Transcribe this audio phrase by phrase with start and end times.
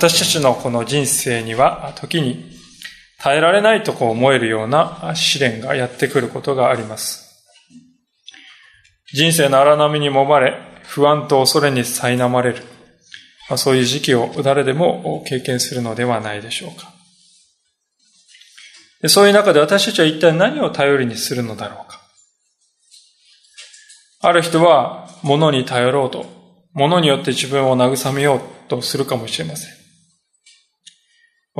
[0.00, 2.56] 私たちのこの人生には時に
[3.18, 7.44] 耐えられないとこう思えるような試練がやってくることがあります。
[9.12, 12.62] 人生の荒波に揉まれ、不安と恐れに苛まれる。
[13.58, 16.94] そういう時期を誰でも経験するのではないでしょうか。
[19.06, 22.00] そういう中で私たちは一体何を頼りにするのだろうか。
[24.22, 26.24] ある人は物に頼ろうと、
[26.72, 28.40] 物によって自分を慰めよう
[28.70, 29.79] とするかもしれません。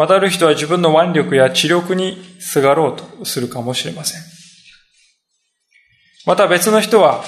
[0.00, 4.22] 渡る人は自分の腕力や知力にすがろうとするかもしれません。
[6.24, 7.22] また別の人は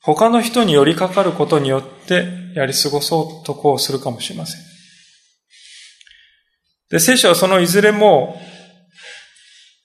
[0.00, 4.60] 他の人に寄りかかることによってやり過ごそうとこうするかもしれません。
[6.90, 8.36] で、聖書はそのいずれも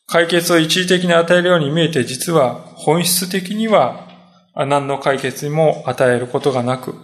[0.08, 4.08] 解決を一時的に与えるように見えて、実は本質的には
[4.55, 6.95] 何の解決にも与えることがなく、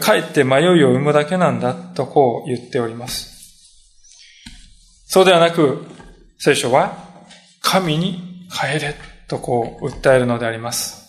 [0.00, 3.33] かえって迷いを生むだけなんだとこう言っております。
[5.06, 5.84] そうではなく、
[6.38, 6.96] 聖書は、
[7.60, 8.94] 神に帰れ
[9.28, 11.04] とこう訴えるのであります。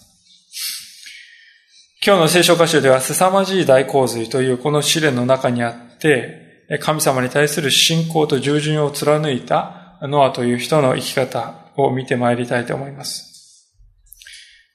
[2.05, 13.71] 今日の聖書歌集では、凄まじい大洪水というこの試練の中にあって、神様に対する信仰と従順を貫いたノアという人の生き方を見てまいりたいと思います。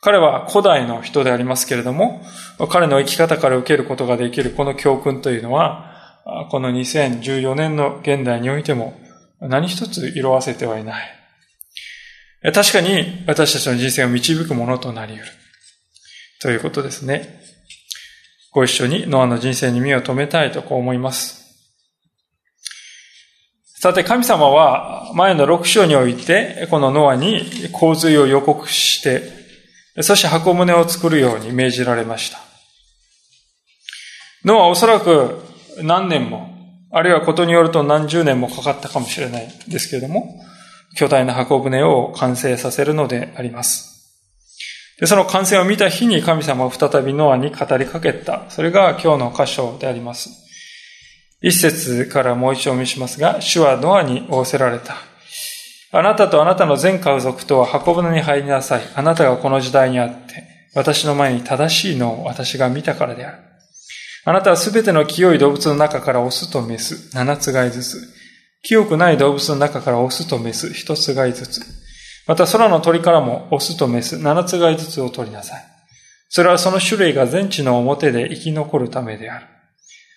[0.01, 2.23] 彼は古代の人でありますけれども、
[2.71, 8.99] 彼の生き方から受けることができるこの教訓というのは、この2014年の現代においても
[9.41, 11.21] 何一つ色あせてはいない。
[12.53, 15.33] 確かに私たちの人生を導くものとなり得る。
[16.41, 17.41] ということですね。
[18.53, 21.41] ご一緒にノアの人生に目を留めたいとこう思います。
[23.81, 29.23] さて、神様は前の6章において、このノアに洪水を予告して、
[30.03, 32.41] そして箱舟を作るように命じられました。
[34.45, 35.43] ノアはおそらく
[35.83, 36.50] 何年も
[36.93, 40.41] あるいはことによると何十年もかかったかもしれないですけれども、
[40.97, 43.91] 巨大な箱舟を完成させるのであります。
[44.99, 48.43] でその完成を見た日に神様は再びノアに語りかけた。
[48.51, 50.31] それが今日の箇所であります。
[51.41, 54.97] 一節からもう一度お見せしますが、主はノアに仰せられた。
[55.93, 58.83] あなたとあなたの全家族とは箱舟に入りなさい。
[58.95, 63.50] あなたがこの時代にあって、私の前に正しいのを私が見たからである。
[64.25, 68.21] あなたはすべての清い動物の中からオスとメス、七つがいずつ。
[68.63, 71.63] 清くない動物の中からオスとメス、一つがいずつ。
[72.27, 75.65] また空の鳥からもオスとメス、七つがいずつを取りなさい。
[76.29, 79.47] それはその種類が全地の表で生き残るためである。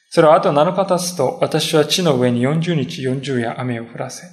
[0.09, 4.27] それはあと7日経つと、私は地の上に40日40夜雨を降らせ、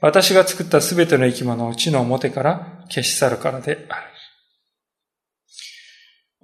[0.00, 4.15] 私が作ったすべての生き物を地の表から消し去るからである。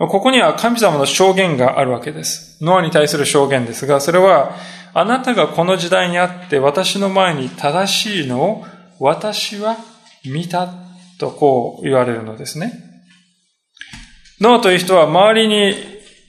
[0.09, 2.59] ここには神様の証言があるわけです。
[2.65, 4.57] ノアに対する証言ですが、それは、
[4.95, 8.65] あなたがこの時代にあって私の前に正しいのを
[8.99, 9.79] 私は
[10.25, 10.69] 見た
[11.19, 12.73] とこう言われるのですね。
[14.41, 15.75] ノアという人は周りに、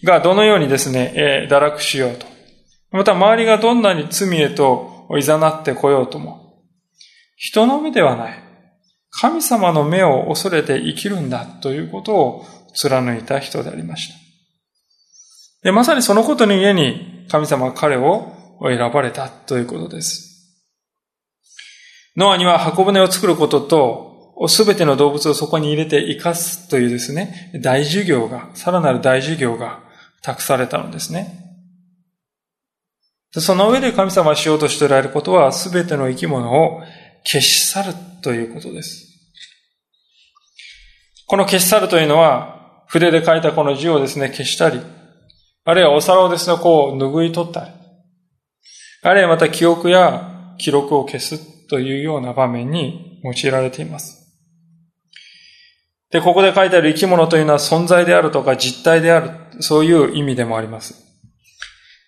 [0.03, 2.25] がどのようにですね、え堕落しようと。
[2.91, 6.62] また周りがどんなに罪へと誘ってこようとも。
[7.35, 8.44] 人の目ではない。
[9.09, 14.16] 神様の目を恐れて生きるんだということを貫いた人でありました。
[15.63, 20.34] で、まさにそのことの家に神様は彼を選ばれたということです。
[22.16, 29.79] ノアには箱舟を作ることと、すべての動物をそこに入れて生かすというですね、大事業が、さらなる大事業が
[30.22, 31.39] 託されたのですね。
[33.31, 36.81] その上で神様がしようとしておられることは、すべての生き物を
[37.24, 39.07] 消し去るということです。
[41.25, 42.62] この消し去るというのは、
[42.94, 44.80] 筆で書いたこの字をですね、消したり、
[45.66, 47.72] あるいはお皿をですね、こう拭い取ったり、
[49.01, 54.19] あるいはまた記憶や記録を消すというような場面に用いられています。
[56.12, 59.31] で、ここで書いてある生き物というのは存在であるとか実体である、
[59.62, 60.94] そういう意味でもあります。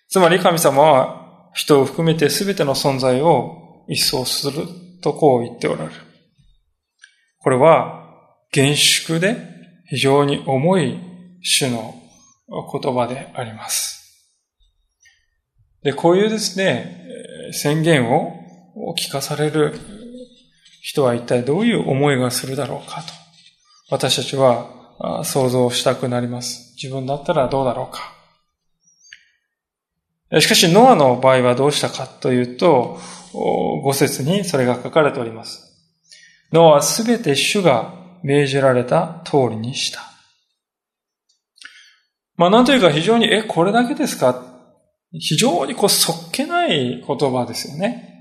[0.08, 4.68] つまり神様は人を含めて全ての存在を一掃する
[5.02, 5.94] とこう言っておられる。
[7.38, 8.04] これは
[8.52, 9.55] 厳粛で
[9.88, 10.98] 非常に重い
[11.42, 11.94] 主の
[12.48, 14.26] 言葉であります。
[15.82, 17.04] で、こういうですね、
[17.52, 18.34] 宣言を
[18.98, 19.78] 聞かされる
[20.82, 23.12] 人は一体どういう思いがするだろうかと、
[23.90, 26.74] 私たちは想像したくなります。
[26.82, 28.12] 自分だったらどうだろうか。
[30.40, 32.98] しかし、ノアの場合はどうしたかというと、
[33.32, 35.62] 五節にそれが書かれております。
[36.52, 40.00] ノアはすべて主が命じられた通りにした。
[42.36, 44.42] まあ、なんというか非常に、え、これだけですか？
[45.12, 48.12] 非常にこう、そっけない言葉ですよね。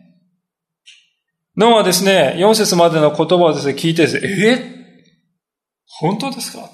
[1.57, 4.75] ノアはですね、4節までの言葉をですね、聞いてですね、え？
[5.88, 6.69] 本当ですか、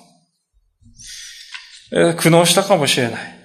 [1.94, 3.40] えー、苦悩したかもしれない。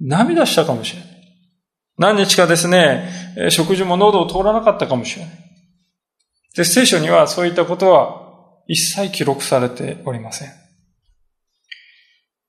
[0.00, 1.08] 涙したかもしれない。
[1.96, 5.43] 何日かですね、食事も喉を通らなかったかもしれない。
[6.56, 8.24] で、聖書にはそういったことは
[8.66, 10.48] 一切記録されておりません。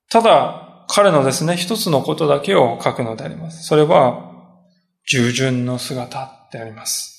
[0.08, 3.64] ただ、彼のですね、一つのことだけを書くのであります。
[3.64, 4.32] それは、
[5.08, 7.16] 従順の姿であります。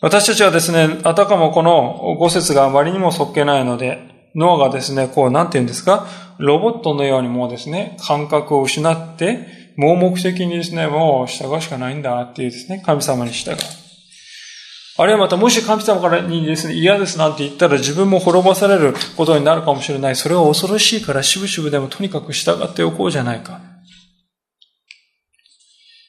[0.00, 6.06] 私たちはですね、あたかもこの五節があまりにもそっけないので、脳がですね、こう、なんて言うんですか、
[6.38, 13.56] ロボットのようにもうですね、感覚を失って、盲目的にですね、もう従うしかないんだっていうですね、神様に従う。
[14.98, 20.16] あるいはまた、もし神様からにですね、嫌ですなんて言ったら自分も滅ぼされることになるかもしれない。
[20.16, 23.75] それは恐ろしいから、しぶしぶでもとにかく従っておこうじゃないか。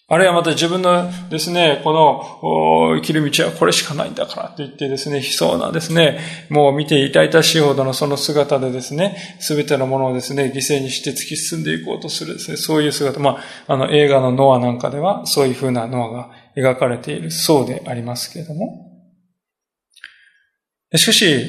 [0.10, 18.88] あるいはまた自分のですね、この生きる道はこれしかないんだからって言ってですね、悲壮なですね、もう見て痛々しいほどのその姿でですね、すべてのものをですね、犠牲にして突き進んでいこうとするですね、そういう姿、まあ、あの映画のノアなんかではそういうふうなノアが描かれているそうでありますけれども。
[20.96, 21.46] しかし、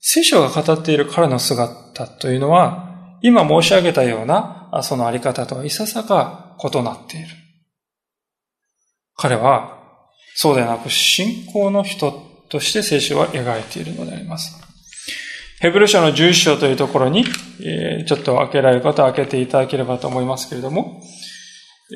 [0.00, 7.28] 聖書が語っている彼の姿というのは、今申し上げたようなそのあり方とはいささか異なっている。
[9.18, 9.76] 彼は、
[10.36, 12.12] そうではなく信仰の人
[12.48, 14.56] として聖書は描いているのであります。
[15.58, 17.24] ヘブル書の11章というところに、
[17.60, 21.02] えー、ちょっと開けられる方は開けていただければと思いますけれども、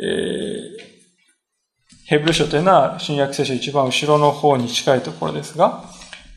[0.02, 0.92] えー、
[2.06, 5.84] ヘブル書というのは新約聖書一番後ろの方に近いところですが、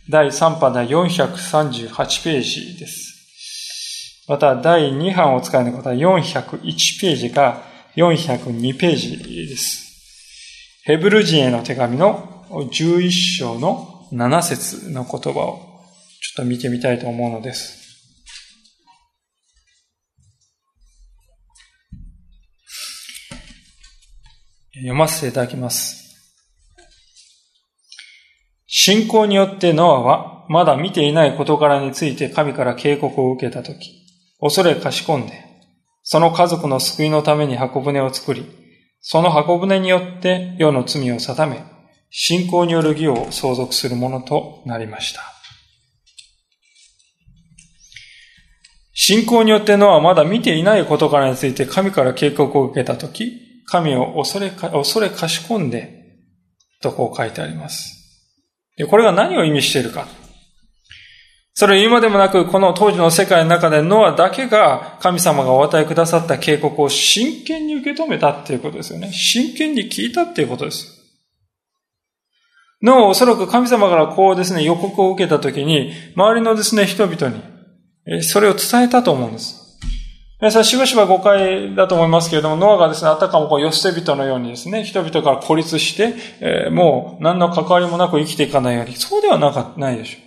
[0.08, 4.24] 第3版で438ページです。
[4.28, 7.64] また、第2版を使いの方は401ページか
[7.96, 9.85] 402ページです。
[10.88, 15.82] ヘブル人への手紙の11章の7節の言葉を
[16.22, 17.82] ちょっと見てみたいと思うのです。
[24.76, 26.04] 読ませていただきます。
[28.68, 34.06] 信仰によってノアはまだ見ていない事柄について神から警告を受けたとき、
[34.40, 35.34] 恐れかしこんで、
[36.04, 38.65] その家族の救いのために箱舟を作り、
[39.08, 41.64] その箱舟によって世の罪を定め、
[42.10, 45.22] 信仰による義を相続するものとなりました。
[48.96, 56.18] 信仰によってノアはまだ見ていない事柄について神から警告を受けたとき、神を恐れか、恐れかしこんで、
[56.82, 57.94] とこう書いてあります。
[58.76, 60.08] で、これが何を意味しているか。
[61.58, 69.14] それ今でもなく、この当時の世界の中でノアだけが神様がお与えくださった警告を真剣に受け止めたっていうことですよね。
[69.14, 71.02] 真剣に聞いたっていうことです。
[72.82, 77.30] ノアおそらく神様からこうですね、予告を受けたときに、周りのですね、人々
[78.06, 79.80] に、それを伝えたと思うんです。
[80.42, 90.25] 皆さん、しばしば誤解だと思いますけれども、ノアがですね、あたかもこう、寄捨て人のようにですね、人々から孤立して、もう何の関わりもなく生きていかないように、そうではなかないでしょう。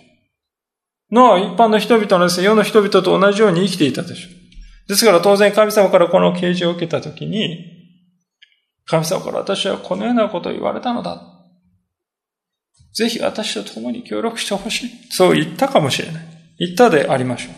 [1.11, 4.89] の一般の人々のですね、世の人々と同じように生きていたでしょう。
[4.89, 7.79] ですから当然神様からこの啓示を受けたときに、
[8.85, 11.21] 神様から私はこのようなことを言われたのだ。
[12.93, 14.89] ぜひ私と共に協力してほしい。
[15.11, 16.25] そう言ったかもしれない。
[16.57, 17.51] 言ったでありましょ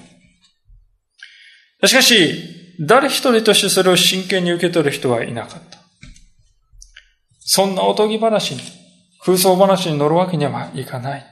[1.81, 1.87] う。
[1.87, 5.79] しかし、誰一人としてそれを真剣に受け取る人はいなかった。
[7.39, 8.61] そんなおとぎ話に、
[9.23, 11.30] 空想話に乗るわけにはいかない。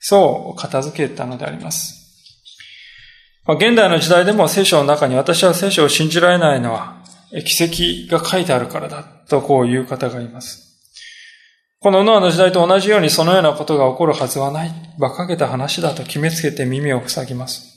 [0.00, 2.00] そう片付けたのであります。
[3.46, 7.02] 現代の時代でも聖書の中に私は聖書を信じられないのは
[7.44, 10.70] 奇跡が書いてあるからだとこういう方がいます。
[11.78, 14.70] このノアの時代と同じようにそのようなことが起こるはずはない。
[14.98, 17.70] 馬鹿げた話だと決めつけて耳を塞ぎます。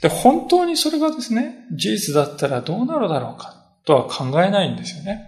[0.00, 3.54] で、本当にそれがですね、事実だったらどうなるだろうか
[3.84, 5.26] とは考えないんですよね。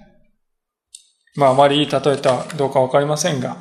[1.35, 3.59] まあ、あまりいい例えたどうかわかりませんが、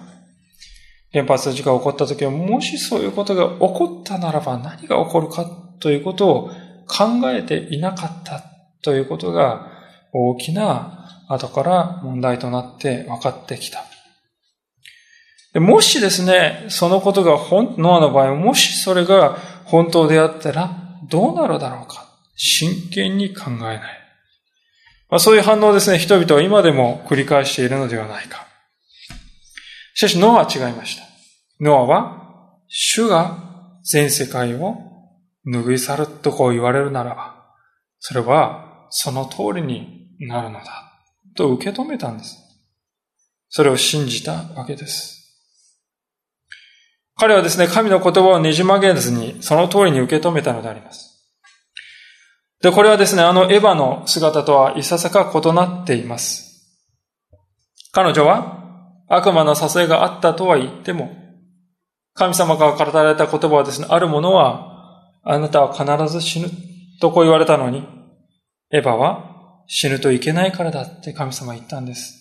[1.11, 5.45] 原発事故が起こった時は、もしそういうことが起こったならば何が起こるか
[5.79, 6.49] ということを
[6.87, 8.43] 考えていなかった
[8.81, 9.67] ということが
[10.11, 13.85] 大きな後から問題となって分かってきた。
[15.59, 20.69] もしですね、そのことが本、ノアの場合、もしそれが本当であったら、
[21.09, 22.05] どうなるだろうか。
[22.35, 23.81] 真剣に考えない。
[25.09, 28.48] まあ、そういう反応ですね、人々は今でも繰り返しているのではないか。
[29.99, 31.03] しかし、ノアは違いました。
[31.59, 33.37] ノアは、主が
[33.83, 34.77] 全世界を
[35.45, 37.53] 拭い去るとこう言われるならば、
[37.99, 41.03] それはその通りになるのだ。
[41.35, 42.37] と受け止めたんです。
[43.49, 45.35] それを信じたわけです。
[47.17, 51.29] 彼はですね、神の言葉をねじ曲げずに、その通りに受け止めたのであります。
[52.61, 56.79] で、これはですね、あのエヴァの姿とはいささか異なっています。
[57.91, 58.58] 彼女は
[59.09, 61.11] 悪魔の誘いがあったとは言っても、
[62.13, 66.49] 神様から語られた言葉はですね、あるものは、あなたは必ず死ぬ
[67.01, 67.87] とこう言われたのに、
[68.71, 72.15] エヴァは死ぬといけないからだって神様は言ったんです。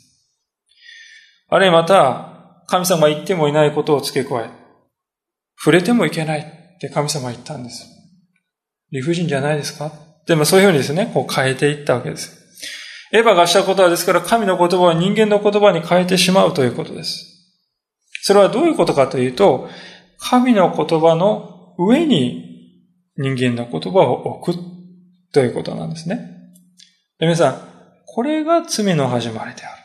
[1.48, 4.50] あるいはまた、神様が言ってもいないことを付け加え、
[5.58, 7.86] 触れてもいけないって神様は言ったんです。
[8.92, 9.90] 理不尽じゃないですか？
[10.26, 12.37] でもそういうふうにですね、こう変えていったわけです。
[13.12, 17.38] エヴァがしたことはですから神の言葉を人間の言葉に変えてしまうということです。
[18.22, 19.68] それはどういうことかというと、
[20.18, 22.84] 神の言葉の上に
[23.16, 24.58] 人間の言葉を置く
[25.32, 26.16] ということなんですね。
[27.18, 27.60] で皆さん、
[28.04, 29.82] これが罪の始まりである。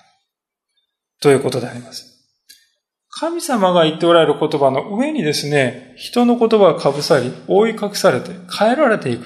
[1.21, 2.09] ということであります。
[3.09, 9.25] 神様が言っておられる言葉の上にですね、人の言葉が被さり、覆い隠されて、変えられていく。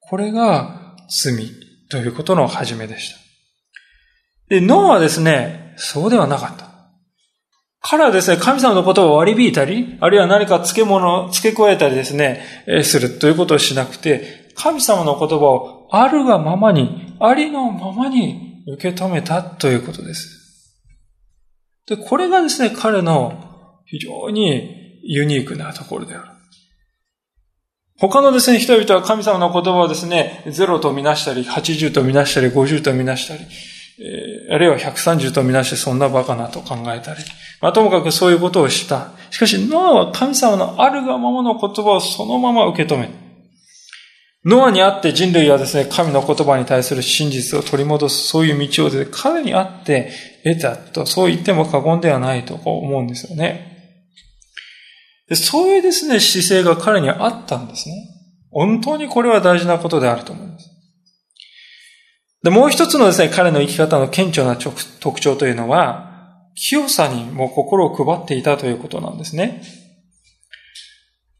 [0.00, 3.18] これが罪ということの始めでした。
[4.48, 6.74] で、ノアはですね、そうではなかった。
[7.80, 12.42] 彼はですね、神様のことを割り引いたり、あるいは何か漬物を、付け加えたりですね、
[12.82, 20.82] するということをしなくて、神様の言葉をあるがままに、ありのままに受け止めたということです。
[21.86, 26.33] で、これがですね、彼の非常にユニークなところである。
[28.00, 33.44] 他のですね、人々は神様の言葉をですね、0とみなしたり、80とみなしたり、50とみなしたり、
[34.00, 37.20] えー、あるいは130とみなしてそんなバカなと考えたり、
[37.60, 39.12] まあ、ともかくそういうことをした。
[39.30, 43.10] しかし、ノアは神様のあるがままの言葉をそのまま受け止め、
[44.44, 50.10] ノアにあって人類はですね、神の言葉に対する真実を取り戻す、そういう道をでね、彼にあって
[50.42, 53.73] 得たと、そう言っても過言ではないと思うんですよね。
[55.32, 57.94] そういうですね、姿勢が彼にあったんですね。
[58.50, 60.70] 本当にこれは大事なことであると思います。
[62.42, 66.12] で、もう一つのですね、彼の生き方の顕著な特徴というのは、
[66.54, 69.62] 清さにも心を配っていたということなんですね。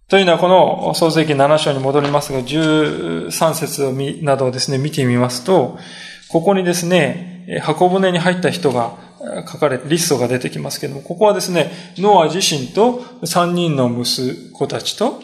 [0.09, 5.79] というのは、この創世記7章に戻りますが、13節などをですね、見てみますと、
[6.29, 8.97] ここにですね、箱舟に入った人が
[9.51, 15.23] 書かれて、リストが出てきますけども、ここはですね、ノア自身と3人の息子たちと、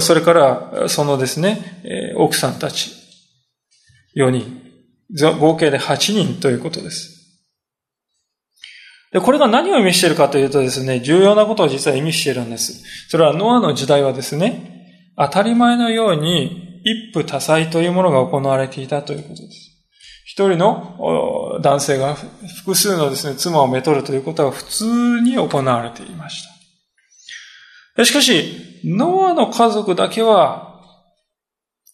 [0.00, 2.92] それからそのですね、奥さんたち
[4.16, 4.62] 4人、
[5.40, 7.14] 合計で8人ということです。
[9.12, 12.82] で、これが何を意味しているかというとですね、重要なことを実は意味しているんです。
[13.08, 19.67] それはノアの時代はですね、当たり前のように一夫多妻というものが行われていたということです。
[20.28, 22.14] 一人の男性が
[22.58, 26.46] 複数のですね、妻をめとるということは普通に行われていまし
[27.96, 28.04] た。
[28.04, 30.82] しかし、ノアの家族だけは、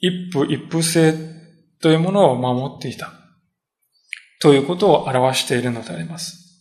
[0.01, 1.15] 一夫一夫制
[1.81, 3.13] というものを守っていた。
[4.41, 6.61] ということを表しているのであります。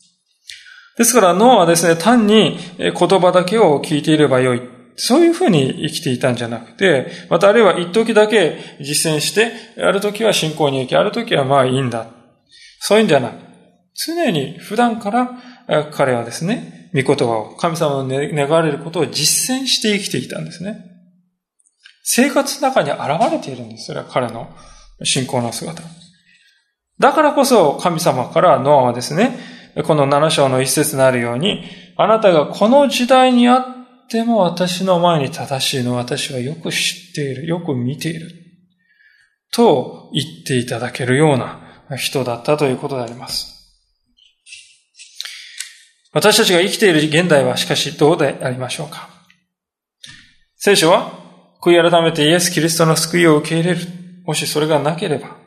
[1.00, 4.62] ですから、ノアはですね、単に言葉だけを聞いていればよい
[4.96, 12.08] そういうふうに生きていたんじゃなくて、またあるいは一時だけ実践して、ある時は信仰に行き、ある時はまあいいんだ。
[12.80, 13.36] そういうんじゃなく、
[14.06, 15.32] 常に普段から
[15.92, 20.86] 彼はですね、御言葉を、神様の願われることを実践して生きていたんですね。
[22.04, 23.86] 生活の中に現れているんです。
[23.86, 24.54] それは彼の
[25.04, 25.82] 信仰の姿。
[27.00, 29.40] だからこそ神様からノアはですね、
[29.86, 31.64] この七章の一節になるように、
[31.98, 33.66] あなたがこの時代にあっ
[34.04, 38.30] っても私の前に正しいのを私はよく知っている、よく見ている。
[39.52, 41.60] と言っていただけるような
[41.98, 43.54] 人だったということであります。
[46.12, 49.10] 私たちが生きている現代はしかしどうでありましょうか
[50.58, 51.12] 聖書は
[51.62, 53.82] 悔い改めてイエス・キリストの救いを受け入れる。
[54.26, 55.38] もしそれがなければ、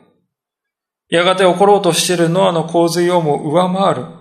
[1.09, 4.16] やがて起ころうとしているノアの洪水をも上回る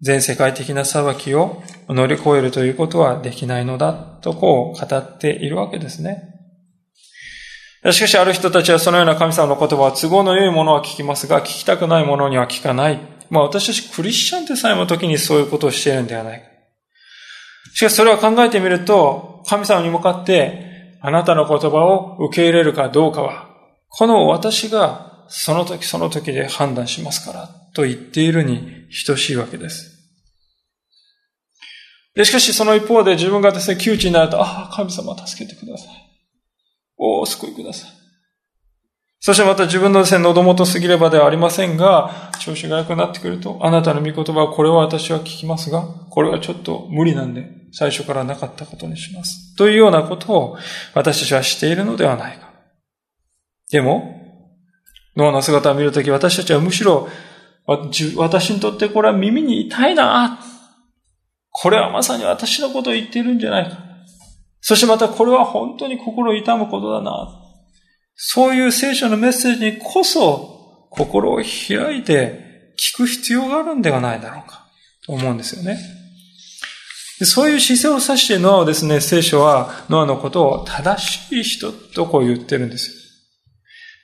[0.00, 6.36] 全世界的な裁きを乗り越えるということはできないのだとこう語っているわけですね。
[7.92, 13.00] しかしある人たちはそのような神様の言葉は都合の良いものは聞きますが、聞きたくないものには聞かない。
[13.30, 16.46] まあ私たちクリスチャンでさえも時にそういうことをしているんではないか。
[17.74, 23.48] しかしそれは考えてみると、神様に向かって、あなたの言葉を受け入れるかどうかは、
[23.88, 29.96] この私がその時その時で判断しますから、と言っているに等しいわけです。
[32.14, 35.88] で、しかしその一方で自分がですね、窮地になると、ああ、神様助けてください。
[36.96, 37.90] おお、救いください。
[39.20, 49.54] そしてまた自分のですね、喉元すぎればではありませんが、調子が良くなってくると、あなたの御言葉はこれは私は聞きますが、これはちょっと無理なんで、最初からなかったことにします。
[49.56, 50.58] というようなことを
[50.94, 52.50] 私たちはしているのではないか。
[53.70, 54.14] でも、
[55.16, 57.08] 脳の姿を見るとき私たちはむしろ、
[57.66, 60.38] 私にとってこれは耳に痛いな。
[61.50, 63.78] これはまさに私のことを言っているんじゃないか。
[64.60, 67.42] そしてまたこれは本当に心を痛むことだな。
[68.14, 74.66] そういう聖書のメッセージにこそ心を開いて聞く必要があるんではないだろうか
[75.04, 75.78] と思うんですよね。
[77.22, 82.96] そういう姿勢を指してノアをですね、聖書はノアのことを正しい人とこう言ってるんですよ。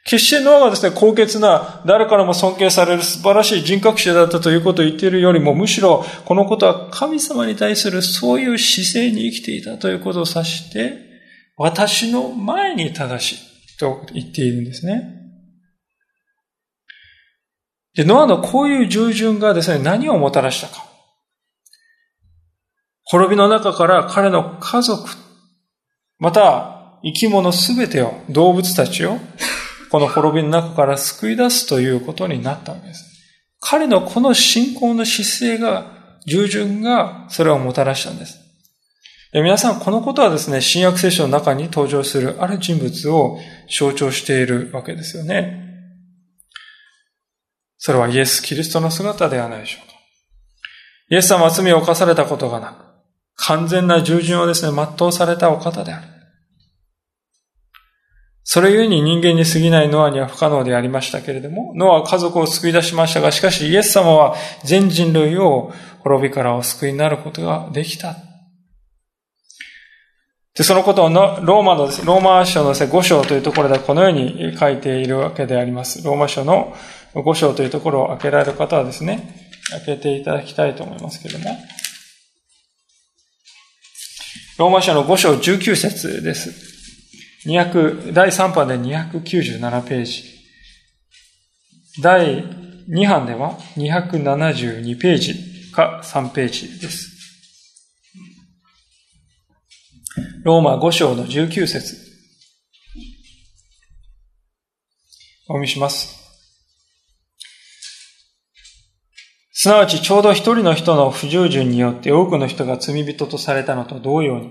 [0.05, 10.99] 決してノアがですね、高潔な、誰からも尊敬される素晴らしい人格者だったということを言っているよりも、むしろ、このことは神様に対するそういう姿勢に生きていたということを指して、
[11.57, 15.21] 私の前に正しいと言っているんですね。
[17.95, 20.85] で、ノアのこういう従順がですね、何をもたらしたか。
[23.05, 25.09] 滅びの中から彼の家族、
[26.19, 29.19] また生き物すべてを、動物たちを、
[29.93, 33.05] この滅びの中から救い出すということになったわけです。
[33.61, 38.39] 彼のこの信仰の姿勢が、従順がそれをもたらしたんです。
[39.35, 45.61] 皆さん、このことはですね、新約聖書の中に登場するある人物を象徴しているわけですよね。
[47.77, 49.93] それはイエス・キリストの姿ではないでしょうか。
[51.11, 52.77] イエス様は罪を犯されたことがなく、
[53.35, 56.12] 完全な従順をですね、全うされたお方である。
[58.53, 68.15] それゆえに人間に過ぎないノアには不可能でありましたけれども、ノアは家族を救い出しましたが、しかしイエス様は全人類を滅びからお救いになることができた。
[70.55, 76.05] で、そのことをローマの、ローマ書のですね、5章というところでこのように書いているわけであります。
[76.05, 76.77] ローマ書の
[77.15, 79.35] 5章というところを開けられる方はですね、
[79.71, 81.57] 開けていただきたいと思いますけれども。
[84.59, 86.72] ローマ書の5章19節です。
[87.47, 90.25] 200第3版で297ページ。
[92.01, 92.45] 第
[92.89, 97.11] 2版では272ページか3ページです。
[100.45, 101.97] ローマ5章の19節
[105.49, 106.23] お見します。
[109.53, 114.51] すなわちちょうど一人の人の不従順によって多くの人が罪人とされたのと同様に、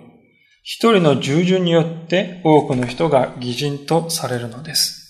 [0.64, 5.02] 一人の従順によって多くの人が偽人とされるのです。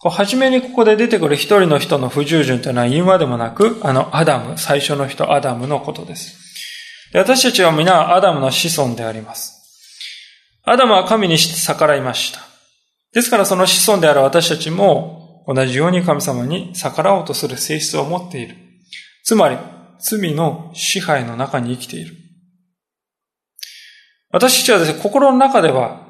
[0.00, 6.36] はじめにここで出てくる一人の人の不従順というのは言うまでもなく、あのアダム、最初の人アダムのことです。
[7.12, 9.58] で私たちは皆アダムの子孫であります。
[10.62, 12.40] アダムは神に逆らいました。
[13.12, 18.54] ですからその子孫である私たちも同じように神様に逆らおうとする性質を持っている。
[19.24, 19.56] つまり、
[19.98, 22.27] 罪の支配の中に生きている。
[24.30, 26.06] 私たちはですね、心の中では、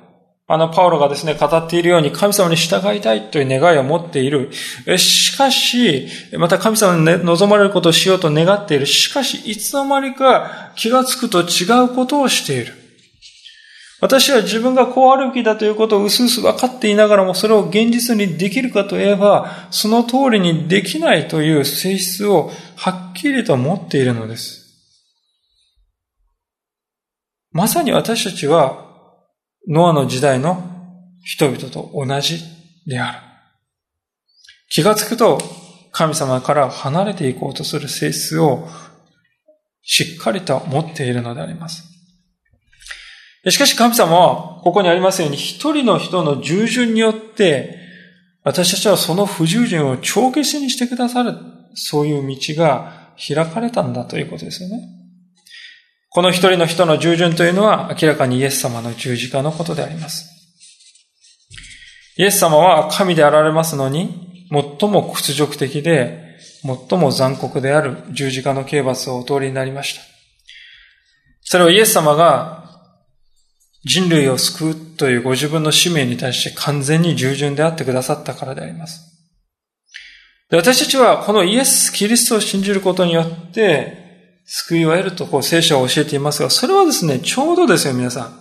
[0.50, 4.50] あの、パウロがですね、語っているように神様に従いたいという願いを持っている。
[4.96, 8.86] しかし、また神様に望まれることをしようと願っている。
[8.86, 12.72] しかし、いつの間にか気がつくと違うことをしている。
[14.00, 24.57] 私は自分がこうあるべきだということを薄々分かっていながらも、それを現実にできるかといえば、その通りにできないという性質をはっきりと持っているのです。
[27.58, 28.86] まさに私たちは、
[29.66, 30.62] ノアの時代の
[31.24, 32.38] 人々と同じ
[32.86, 33.18] である。
[34.70, 35.40] 気がつくと、
[35.90, 38.68] 神様から離れていこうとする性質を
[39.82, 41.82] しっかりと持っているのであります。
[43.48, 47.76] しかし神様は、ここにありますように、一人の人の従順によって、
[48.44, 51.34] 私たちはその不従順を帳消しにしてくださる、
[51.74, 54.97] そういう道が開かれたんだということですよね。
[56.10, 60.26] この一人の人の従順というのは明らかにイエス様の十字架のことであります。
[62.16, 70.00] イエス様は神であられますのに、最も屈辱的で、最も残酷である十字架の刑罰をお通りになりました。
[71.42, 72.64] それをイエス様が
[73.84, 79.00] 人類を救うというご自分の使命に対して完全に従順であってくださったからであります。
[80.50, 84.07] で私たちはこのイエス・キリストを信じることによって、
[84.50, 88.40] 救いを得るとこう聖書は教えていますが、それはですね、ちょうどですよ、皆さん。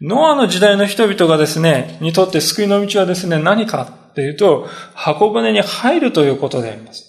[0.00, 7.04] ノアの時代の人々がですね、にとって救いの道はですね、何かっていうと、箱舟に入るということであります。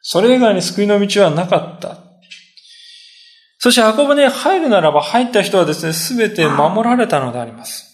[0.00, 1.98] それ以外に救いの道はなかった。
[3.58, 7.90] そして箱舟に入るならば入った人はですね、すべて守られたのであります。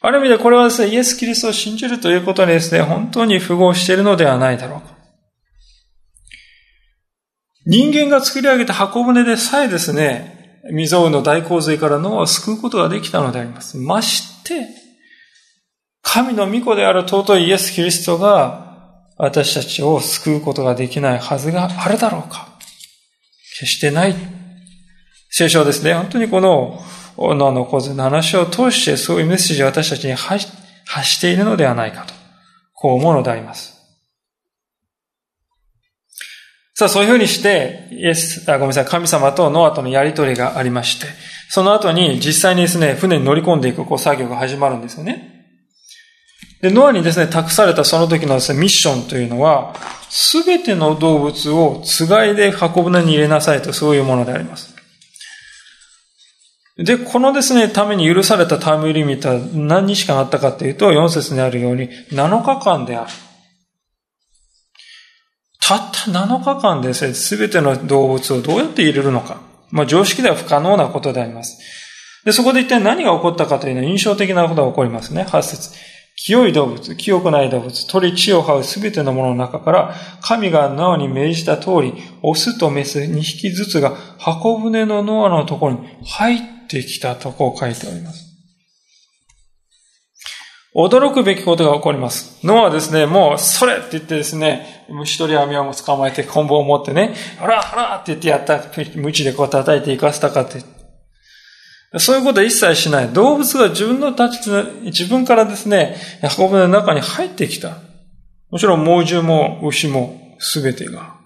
[0.00, 4.99] ある意味でこれはですね、イエス・キリストを信じるということにですね、本当に符合しているのではないだろうか。
[7.70, 13.76] 人間が作り上げた箱舟でさえですね、未曾有の大洪水からノアを救うことができたのであります。
[13.76, 14.66] まして、
[16.02, 22.48] 神の御子である尊いイエス・キリストが私たちを救うことができないはずがあるだろうか。
[23.56, 24.16] 決してない。
[25.28, 26.82] 聖書はですね、本当にこの、
[27.16, 30.48] ノアの構図の話を通してそういうメッセージを私たちに発
[31.04, 32.14] しているのではないかと、
[32.74, 33.79] こう思うのであります。
[36.80, 41.08] さあ、そういうふうにして、イエス、あ、ごめんなさい、神様とノアとのやりとりがありまして、
[41.50, 45.44] その後に実際にですね、船に乗り込んでいくこう作業が始まるんですよね。
[46.62, 49.74] で、ノアにですね、託されたその時のですね、ミッションというのは、
[50.08, 54.74] すべての動物をつがいで箱舟に入れなさいと、そういうものであります。
[56.78, 63.10] で、このですね、ために許されたタイムリミットは何日間あったかというと、4節にあるように、7日間である。
[65.70, 69.40] たった7日間でですね、すべての動物をどうやって入れるのか。
[69.70, 71.60] まあ、常識では不可能なことであります。
[72.24, 75.22] で、そこで一体何が起こったかというのは印象的なことが起こりますね。
[75.22, 75.70] 8節
[76.16, 88.29] 清い動物、清くない動物、鳥、地を這うすべてのものの中から、神がノアに命じた通り、オスとメス2匹ずつが箱舟のノアのところに入ってきたとこう書いております。
[90.74, 92.38] 驚くべきことが起こります。
[92.46, 98.62] ノアはですね、もう、それって言ってですね、虫取り網を捕まえて、棍棒を持ってね、あらあらって言ってやった、
[98.94, 100.62] 無知でこう叩いて生かしたかって。
[101.98, 103.08] そういうことは一切しない。
[103.08, 104.50] 動物が自分の立ち、
[104.84, 107.78] 自分からですね、箱舟の中に入ってきた。
[108.50, 111.16] もちろん猛獣も牛もすべてが。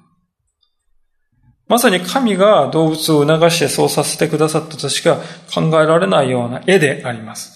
[1.68, 5.16] まさに神が動物を促してそうさせてくださったとしか
[5.54, 7.53] 考えられないような絵であります。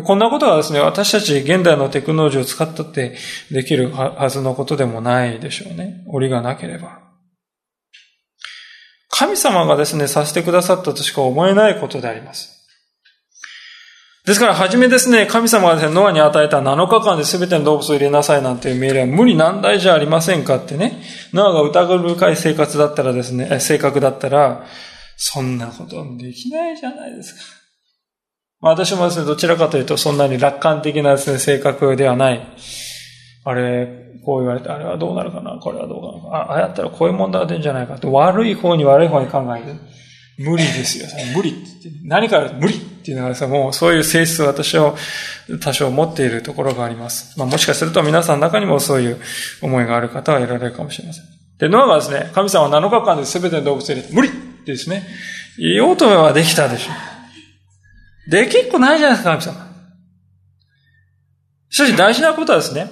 [0.00, 3.14] こんなことがですね、私たち現代のテクノロジーを使ったって
[3.50, 6.02] できるはずのことでもないでしょうね。
[6.06, 7.00] 檻がなければ。
[9.10, 12.62] 神様がですね、させてくださったとしか思えないことであります。
[14.24, 21.02] ですから、はじめですね、神様がですね、ノアに与えた7日間で全ての動物を入れなさいなんていう命令は無理難題じゃありませんかってね。
[21.34, 24.64] ノアが疑う深い生活だったらですね、性格だったら、
[25.16, 27.61] そんなことできないじゃないですか。
[28.62, 32.40] まあ、私もですね、どちらかというと、そんなに楽観的なですね、性格ではない。
[33.44, 33.88] あれ、
[34.24, 35.58] こう言われて、あれはどうなるかな？
[35.58, 36.36] これはどうかな？
[36.36, 37.96] ああやったらこういう問題が出るんじゃないか？
[37.96, 39.74] って、悪い方に悪い方に考えて、
[40.38, 41.06] 無理ですよ。
[41.36, 44.94] 無理ってって何か無理っていうのはさ、もうそういう性質を私は
[45.60, 47.36] 多少持っているところがあります。
[47.36, 49.20] まあ、もしかすると皆さんの中にもそういう
[49.60, 51.24] 思いがある方はいられるかもしれません。
[51.58, 54.32] で、ノアがですね、神様は7日間で全ての動物を入れて、無理っ
[54.64, 55.04] てですね、
[55.58, 57.11] 言おうとはできたでしょう。
[58.28, 59.72] できっこないじゃないですか、神様。
[61.68, 62.90] しかし大事なことはですね、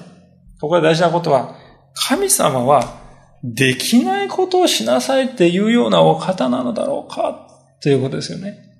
[0.60, 1.56] ここで大事なことは、
[1.94, 3.00] 神様は
[3.42, 7.48] できないことをしなさいっていうようなお方なのだろうか
[7.82, 8.70] ということですよね。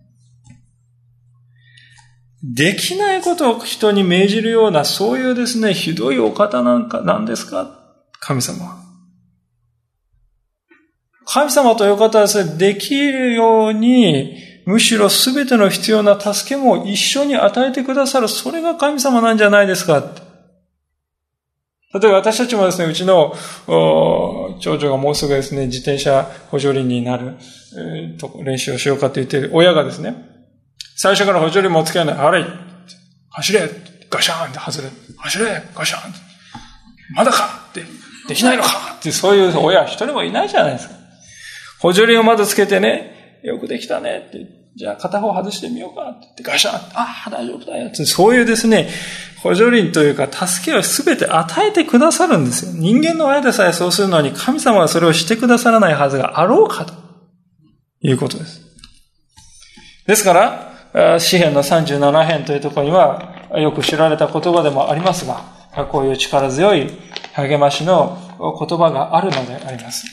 [2.43, 7.79] できないことを人に命じるような、そういうですね、ひどいお方なんか、なんですか
[8.19, 8.81] 神様は。
[11.27, 20.03] 神様という方はですね、できるように、むしろ全ての必要な助けも一緒に与えてくださる、それが神様なんじゃないですか。
[21.92, 23.35] 例えば私たちもですね、うちの
[24.61, 27.37] 長女がもうすぐですね、自転車補助輪になる、
[27.77, 30.14] えー、練習をしようかって言ってる、親がですね、
[30.96, 32.44] 最初から補助輪もつけない、あれ
[33.31, 33.68] 走れ
[34.09, 36.12] ガシャーンって外れ走れガシャーン
[37.16, 37.83] まだかって、
[38.29, 38.68] できないのか
[38.99, 40.94] ってそういう親一人もいないじゃないですか。
[41.81, 48.88] 補助輪をまずつけてね、よくできたねって、じゃあ片方外してみようかって言ってガシャンああ、大丈夫だよって、そういうですね、
[49.42, 52.72] 補助輪というか、助けを全て与えてくださるんですよ。
[52.74, 56.92] 人間の親でさえそうするのに、神様はそれをしてくださらないはずがあろうかと
[58.03, 58.61] いうことです。
[60.07, 65.42] ですから、詩篇の37編というところには、よく知られた言葉でもありますが、
[65.90, 66.90] こういう力強い
[67.33, 70.07] 励ましの言葉があるのであります。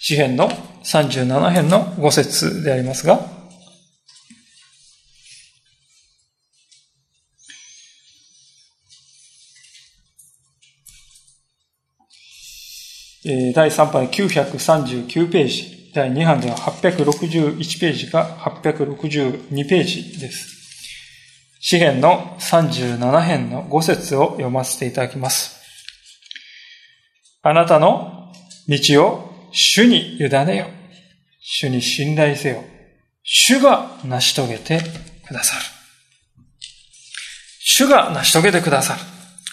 [0.00, 0.50] 詩篇の
[0.86, 3.18] 37編の5節でありますが、
[13.24, 20.56] 第3版939ページ、第2版では861ページか862ページです。
[21.58, 25.56] 資源の37編の5節を読ませていただきます。
[27.42, 28.32] あなたの
[28.68, 30.66] 道を主に委ねよ。
[31.40, 32.64] 主に信頼せよ。
[33.22, 34.80] 主が成し遂げて
[35.26, 35.62] くださる。
[37.60, 39.00] 主が成し遂げてくださる。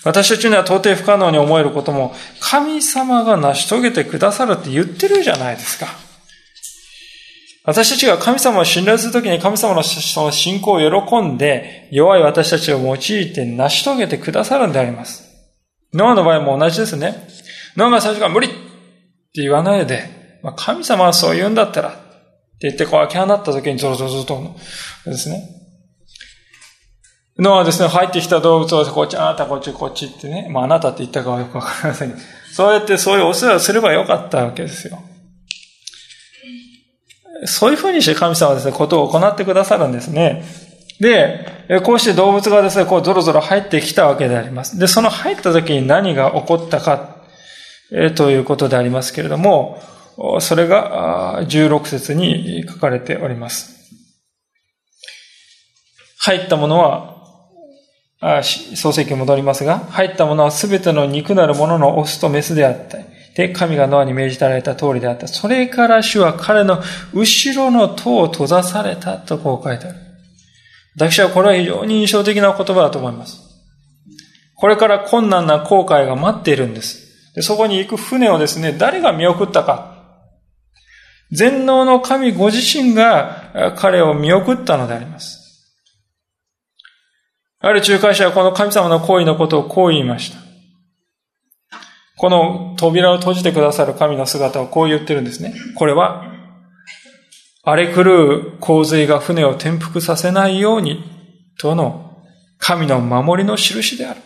[0.04, 5.88] 私たちには到底不可能に思えることも、神様が成し遂げてくださるって言ってるじゃないですか。
[7.66, 15.24] 私たちが神様を信頼するときに神様のその信仰を喜んで、弱い私たちを用いて成し遂げてくださるんであります。
[15.94, 17.28] ノアの場合も同じですね。
[17.78, 18.50] ノアが最初から無理
[19.34, 22.00] って言わないで、まあ、神様はそう言うんだったら、って
[22.62, 24.56] 言ってこう開け放ったときにゾロゾロゾロと
[25.06, 25.42] ですね。
[27.40, 32.16] ノアはですね、入ってきた動物をこっち、あなたこっちこっちってね、まああなたって言ったかはよくわかりません、
[32.54, 35.00] そうやってそういうお世話をすればよかったわけですよ。
[37.46, 40.46] そういうふうにして神様はですね、ことを行ってくださるんですね。
[41.00, 44.78] で、こうして動物がですね、こうゾロゾロ入ってきたわけであります。
[44.78, 47.23] で、その入った時に何が起こったか、
[48.16, 49.82] ということでありますけれども、
[50.40, 53.74] それが16節に書かれております。
[56.20, 57.14] 入ったものは、
[58.76, 62.98] 創世記に戻りますが、入ったものはすべての肉なるもののオスとメスであった。
[63.36, 65.28] で、神がノアに命じられた通りであった。
[65.28, 66.82] それから主は彼の
[67.14, 69.98] 後ろの戸を閉ざされたとこう書いてある。
[70.96, 73.42] 私はこれは非常に印象的な言葉だと思います。
[74.56, 77.03] これから困難な航海が待っているんです。
[77.36, 79.94] でそこに行く船をですね、誰が見送ったか。
[81.32, 85.44] 全能の神ご自身が彼を見送ったのであります。
[87.60, 90.38] ある仲介者はこの神様の行為のことをこう言いました。
[92.18, 95.54] この扉を閉じてくださる神の姿をこう言ってるんですね。
[95.76, 96.26] これは、
[97.64, 101.04] 荒れ狂う洪水が船を転覆させないように
[101.58, 102.18] との
[102.58, 104.22] 神の守りの印である。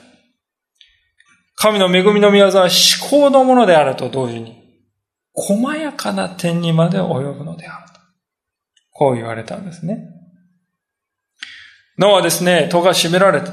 [1.60, 4.56] 神の恵みの宮沢は思考のものであると同時に、
[5.34, 8.00] 細やかな点にまで及ぶのであると。
[8.92, 10.08] こう言われたんですね。
[11.98, 13.50] ノアはですね、戸が閉められて、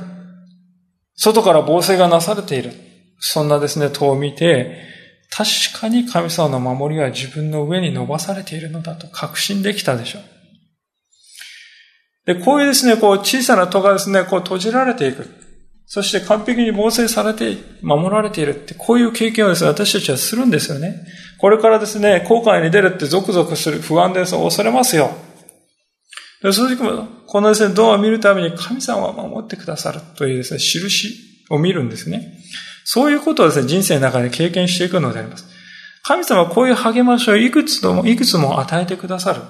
[1.16, 2.72] 外から防水がなされている。
[3.18, 4.82] そんなですね、塔を見て、
[5.30, 10.22] 確かに神様の守りは自分の上に伸ばされているのだと確信できたでしょう。
[12.26, 15.43] で、こういうですね、こう小さな戸がですね、こう閉じられていく。
[15.86, 21.06] そして完璧に防水されて、守られているって、こういう経験をですね、私たちはするんですよね。
[21.38, 25.10] これからですね、後悔に出るってゾクゾクする、不安です、恐れますよ。
[26.42, 31.14] でその時も、このですね、ドアを見るために神様は守ってくださるというですね、印
[31.50, 32.38] を見るんですね。
[32.84, 35.46] そういうことをですね、人生の中で経験していくのであります。
[36.02, 39.40] 神様はこういう励ましをいくつも、いくつも与えてくださる。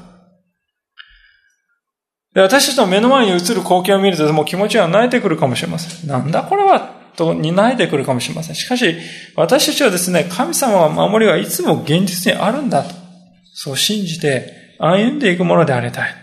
[2.35, 6.09] で私たちの目の前に映る光景を見ると、もう気持ちが泣いてくるかもしれません。
[6.09, 6.81] なんだこれは
[7.17, 8.57] と、に泣いてくるかもしれません。
[8.57, 8.97] しかし、
[9.37, 12.95] 私たちはですね、神様は守りはいつも現実にあるんだと。
[13.55, 16.15] そう信じて歩んでいくものでありたい。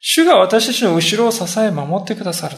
[0.00, 2.56] 主が私たちの後ろを支え守ってくださる。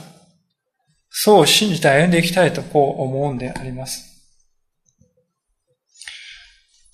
[1.11, 4.17] そう信じて歩んでいきたいとこう思うんであります。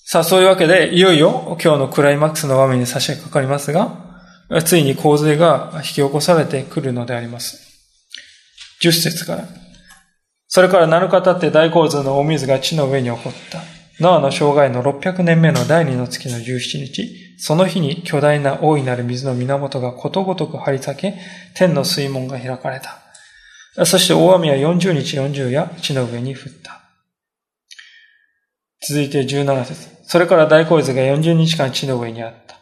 [0.05, 4.12] さあ、そういうわけで、いよいよ今日のクライマックスの場面に差し掛かりますが、
[4.61, 7.59] ついに洪水が引き起こされてくるのであります。
[8.81, 9.49] 十節から。
[10.49, 13.63] それから7日経って大洪水の大水が地の上に起こった。
[14.01, 21.15] ノアの生涯の600年目の第二の月の17日、その日に巨大な大いなる水の源がことごとく張り裂け、
[21.55, 22.99] 天の水門が開かれた。
[23.87, 26.81] そして大雨は40日40夜、地の上に降った。
[28.87, 32.62] 続いて17節それから大洪水が40日間地の上にあった。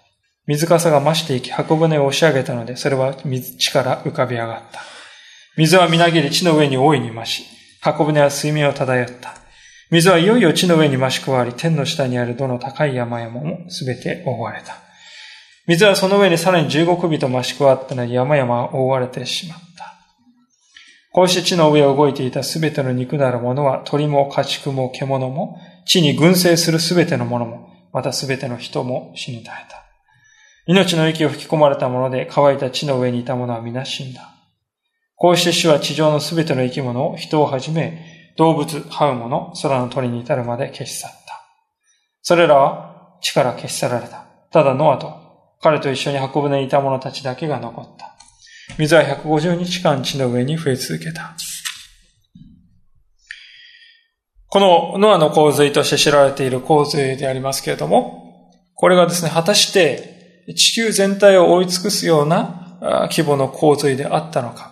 [0.50, 4.82] 水かさが増していき、箱舟を押し上げたので、それは地から浮かび上がった。
[5.56, 7.44] 水はみなぎり地の上に大いに増し、
[7.80, 9.36] 箱舟は水面を漂った。
[9.92, 14.74] 水はいよいよ地の上に増し加わり、天の下にあるどの高い山々もすべて覆われた。
[15.68, 19.94] 水はその上にさらに15首と増し加わったので山々は覆われてしまった。
[21.12, 29.89] こうして地の上を動いていたすべての肉なるものは、鳥も家畜も獣も、地に群生するすべてのものも、またすべての人も死に絶えた。
[30.66, 34.34] 命の息を吹き込まれたもので、乾いた地の上にいたものは皆死んだ。
[35.16, 41.18] こうして主は地上のすべての生き物を、人をはじめ、動物、這うもの、空の鳥に至るまで消し去った。
[42.22, 44.24] それらは地から消し去られた。
[44.50, 45.12] ただノアと、
[45.60, 48.16] 彼と一緒に運ぶにいた者たちだけが残った。
[48.78, 51.34] 水は150日間地の上に増え続けた。
[54.48, 60.09] このノアの洪水として知られている洪水でありますけれども、これがですね、果たして
[60.54, 62.78] 地球全体を覆い尽くすような
[63.10, 64.70] 規模の洪水であったのか。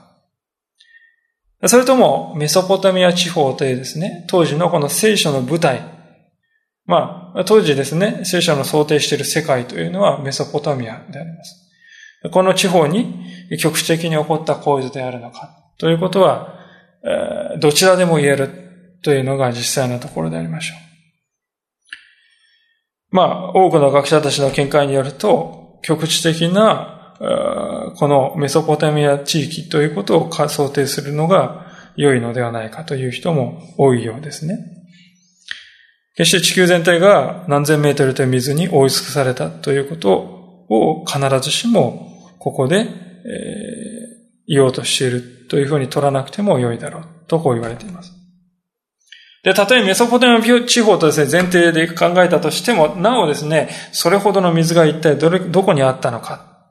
[1.67, 5.83] それともメソポタミア地方というですね、当時のこの聖書の舞台。
[6.87, 11.69] まあ、当時ですね、聖書の想定している世界というのはメソポタミアであります。
[12.31, 13.15] この地方に
[13.61, 16.55] 局地的に起こった洪水であるのかということは、
[17.61, 20.89] どちらでも言えるというのが実際のところでありましょう。
[23.11, 27.15] まあ、多くの学者たちの見解によると、局地的な、
[27.97, 34.59] このメソポタミア地域ということを想定するのが良いのではないかという人も多いようですね。
[36.17, 40.13] 決して地球全体が何千メートルという水に覆い尽くされたということ
[40.69, 42.89] を必ずしもここで、え、
[44.49, 48.18] 言おうとしているというふうに取らなくても良いだろうとこう言われています。
[49.49, 56.67] で、たとえメソポタミア地方とですね、前提で考えたとしても、なおですね、それほどの水が一体どれ、どこにあったのか。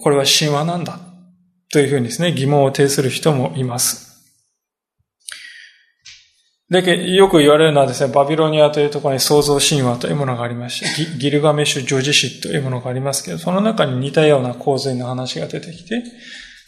[0.00, 1.00] これは神話なんだ。
[1.72, 4.32] というふうにですね、疑問を呈する人もいます。
[6.70, 16.04] で、よく言われるのはですね、バビロニアというところに創造神話というものがありまして、ギルガメシュ女児史というものがありますけど、その中に似たような洪水の話が出てきて、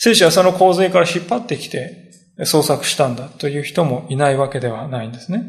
[0.00, 2.11] 聖書はその洪水から引っ張ってきて
[2.44, 5.44] 創作したんだという人もいないわけではないんですね。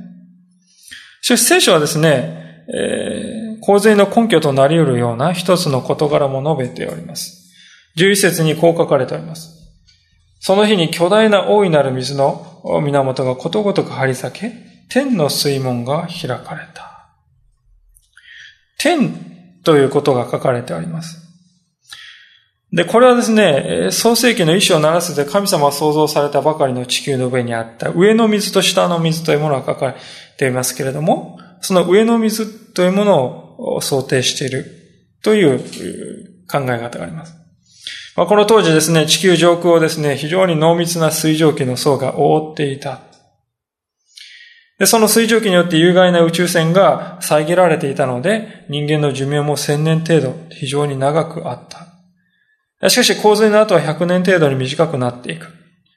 [1.21, 7.51] しかし聖書はですね、えー、洪水の根拠となり得るような一つの事柄も述べております。
[7.97, 9.53] 11節にこう書かれております。
[10.39, 14.51] その日に巨大な大いなる水の源がことごとく張り裂け、
[14.89, 17.07] 天の水門が開かれた。
[18.77, 21.22] 天ということが書かれております。
[22.73, 29.95] で、これはですね、創世記の意志を鳴らすで神様が創造されたばかりの地球の上にあった上の水と下の水というものが書かれ
[30.39, 34.65] ていますけれども、その上の水というものを想定している
[35.21, 35.59] という
[36.51, 37.35] 考え方があります。
[38.15, 43.01] まあ、この当時ですね、地球上空をですね、非常に濃密な水蒸気の層が覆っていた。
[44.79, 51.92] で、その水蒸気によって有害な宇宙船が遮られていたので、人間の寿命も1000年程度非常に長くあった。
[52.89, 55.47] しかし洪水の後は100年程度に短くなっていく。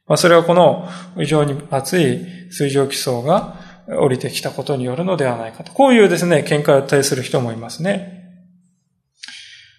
[0.06, 3.56] まあ、それはこの非常に熱い水蒸気層が
[3.88, 5.72] 降りてきたことによるのではないかと。
[5.72, 8.24] こういうですね、見解を呈する人もいますね。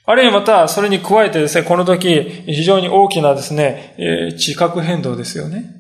[0.06, 5.76] あるいはまた、それに加えてですね、この時、非常に大きなですね、地殻変動ですよね。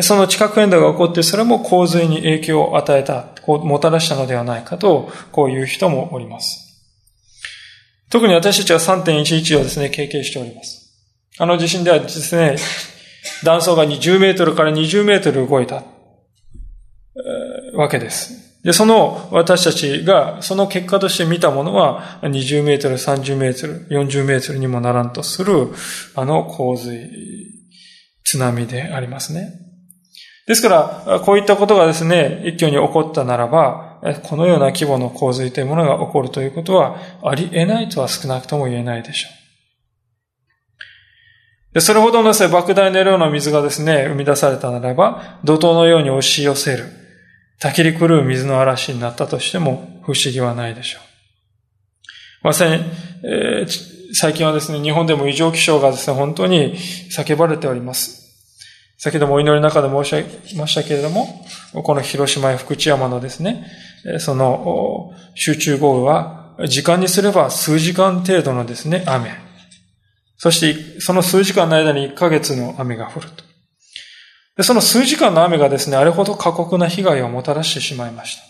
[0.00, 6.69] その地殻変動が起こって、それも洪水に影響を与えた、こう、もたらしたのではないかと、こういう人もおります。
[8.10, 10.80] 特に私たちは3.11をですね、経験しております。
[11.38, 12.56] あの地震ではですね、
[13.44, 15.84] 断層が20メートルから20メートル動いた、
[17.74, 18.62] わけです。
[18.64, 25.68] で、その私たちが、その結果として見たものは、20メートル、30メートル、40メートルにもならんとする、
[26.14, 27.08] あの洪水、
[28.24, 29.54] 津波でありますね。
[30.46, 33.89] ですから、こういったことがですね、一挙に起こったならば、
[34.22, 39.40] このような規模の洪水というものが起こるということはあり得ないとは少なくとも言えないでしょう。
[41.74, 46.86] でそれほどの莫大な量の水がですね、生み出されたならば、怒涛のように押し寄せる、
[47.60, 51.02] たきり狂う水の嵐になったとしても不思議はないでしょう。
[52.42, 52.82] まさに、
[53.22, 58.19] えー、最近はですね、日本でも異常気象がですね、本当に叫ばれております。
[59.02, 61.26] 先ほどもお祈りの中で申し上げましたけれども、
[61.72, 63.66] この広島や福知山のですね、
[64.18, 69.30] その集中豪雨は、時間にすれば数時間程度のですね、雨。
[70.36, 73.28] そして、その数時間の間に1ヶ月の雨が降る
[74.56, 74.62] と。
[74.62, 78.49] その数時間の雨がですね、あれほど過酷な被害をもたらしてしまいました。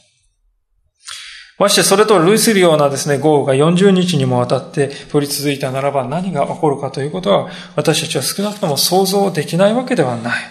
[1.60, 10.42] ましてそれと類するようなですね、豪雨が40日にもわたって降り続いたならば何が起こるかということは、私たちは少なくとも想像できないわけではない。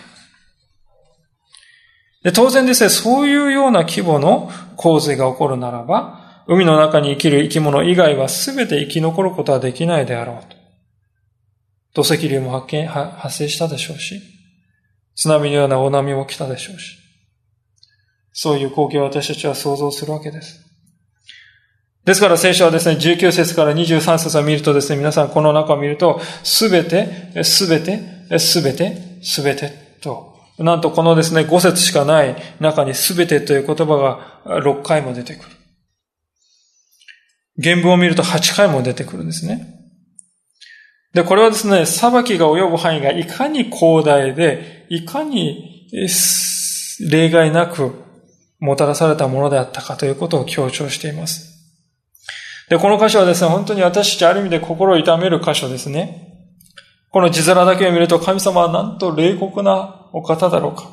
[2.21, 10.45] で当然ですね、そういうような規模の洪水が起こるならば、海の中に生きる生き物以外は全て生き残ることはできないであろう
[11.95, 12.03] と。
[12.03, 14.21] 土石流も発見発生したでしょうし、
[15.15, 16.99] 津波のような大波も来たでしょうし、
[18.31, 20.68] そういう光景を私たちは想像するわけです。
[22.09, 35.49] ですから聖書はですね、19節から23節を見るとですね、皆さんこの中を見ると、すべて、すべて、すべて、すべてとなんとこのですね、5節しかない中に全てという言葉が6回も出てくる。
[37.61, 39.67] 原文を見ると8回も出てくるんですね。
[41.13, 45.87] で、これはですね、裁きが及ぶ範囲がいかに広大で、いかに
[47.07, 47.93] 例外なく
[48.57, 51.58] もたらされたものであったかということを強調しています。
[52.69, 56.29] で、この箇所はですね、本当に私たちある意味で心を痛める箇所ですね。
[57.11, 60.87] この字面だけを見ると神様はなんと冷酷なお方だろうか。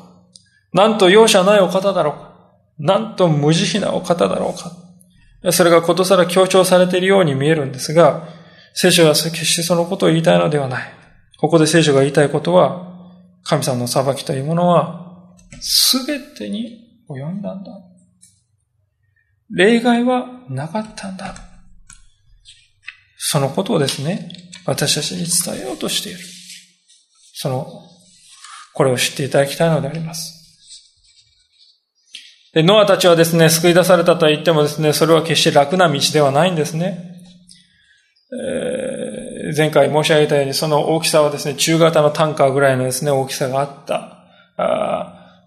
[0.73, 2.27] なんと容赦ないお方だろうか。
[2.79, 5.51] なんと無慈悲なお方だろうか。
[5.51, 8.27] それがことさら強調されているように見えるんですが、
[8.73, 10.93] 聖書は決してそのことを言いたいのではない。
[11.39, 12.87] ここで聖書が言いたいことは、
[13.43, 17.71] 神様の裁きというものは、すべてに及んだんだ。
[19.49, 21.46] 例外はなかったんだ。
[23.17, 24.29] そのことをですね、
[24.65, 26.19] 私たちに伝えようとしている。
[27.33, 27.83] その、
[28.73, 30.37] これを知っていただきたいのであります。
[32.53, 37.15] で、ノアたちはですね、救い出されたと言ってもですね、それは決して楽な道ではないんですね。
[38.31, 44.17] えー、前回申し上げたように、その大きさはですね、中型のタンカーぐらいのですね、大きさがあった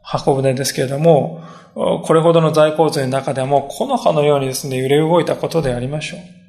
[0.02, 1.42] 箱舟ですけれども、
[1.74, 6.39] これほどの在洪水の中でも、木の葉のようにですね、揺れ動いたことでありましょう。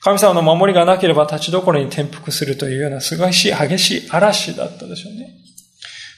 [0.00, 5.34] 神様の守りがなければ立ちどころに転覆するというようなすごいし激しい嵐だったでしょうね。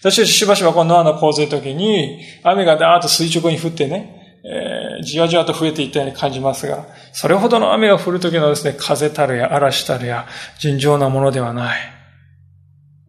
[0.01, 10.27] 私たちしばしばこのノアの洪水の時に、雨がダーッと垂直に降ってね、えー、じわじわと増えていったように感じますが、それほどの雨が降る時のですね、風たるや嵐たるや
[10.59, 11.79] 尋常なものではない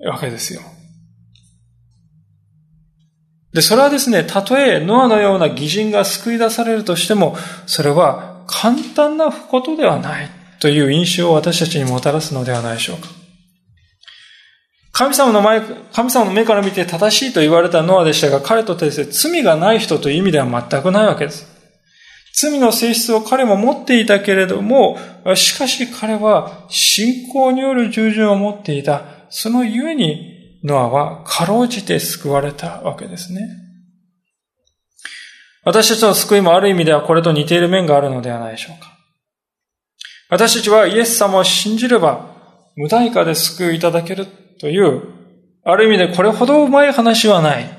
[0.05, 0.61] わけですよ。
[3.53, 10.29] で、それはですね、たとえノアのような偽人が救い出されるとしても、それは簡単なことではない
[10.61, 13.07] という印象を私たちにもたらすのではないでしょうか。
[14.93, 21.47] 神様の前、神様の目から見て正しいと言われたノアでしたが、彼とですね、罪がない人という意味では全くないわけです。
[22.35, 24.99] 罪の性質を彼も持っていたけれども、
[25.35, 29.03] しかし彼は信仰による従順を持っていた。
[29.29, 33.47] そのゆえに、ノアはかろうじて救われたわけですね。
[35.63, 38.90] 私たちの救いもある意味ではこれと似ている面があるのではないでしょうか。
[40.31, 42.25] 私たちはイエス様を信じれば、
[42.77, 44.25] 無代価で救いいただける
[44.61, 45.03] という、
[45.65, 47.69] ある意味でこれほどうまい話はない。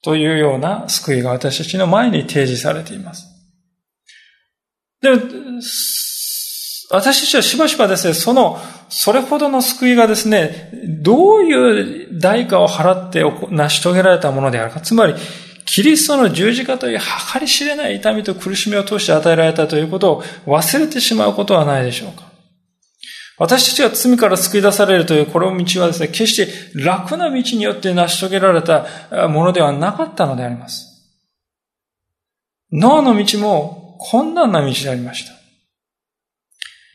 [0.00, 3.26] というような救いが私たちの前に提示されています。
[5.02, 5.10] で、
[6.90, 10.70] 私たちはしばしばですね、その、それほどの救いがですね、
[11.02, 14.80] どういう代価を払って成し遂げられたものであるか。
[14.80, 15.14] つまり、
[15.66, 17.00] キリストの十字架という
[17.32, 22.34] 計り知れない痛みと苦しみを通して与えられたということを忘れてしまうことはないでしょうか。
[23.36, 28.86] 私たちが罪から救い出されるというこの道はですね、決して楽な道によって成し遂げられた
[29.28, 30.94] ものではなかったのであります。
[32.70, 35.32] ノアの道も困難な道でありました。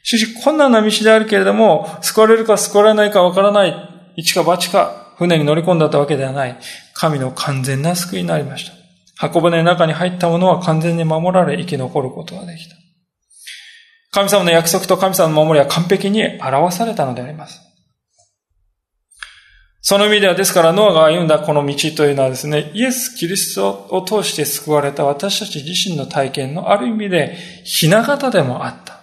[0.04, 3.76] しかし困難な道であるけれども、救われるか救われないかわからない、
[4.16, 6.58] 一か八か、船に乗り込んだったわけではない。
[7.00, 8.74] 神の完全な救いになりました。
[9.16, 12.76] 箱舟の中に入ったものは完全に守られ生き残ることができた。
[14.12, 17.62] 神様の約束と神様の守りは完璧に表されたのであります。
[19.82, 29.00] その意味ではですから、ノアが歩んだこの道というのはですね、イエス・キリストを通して救われた私たち自身の体験のある意味で、ひな形でもあった。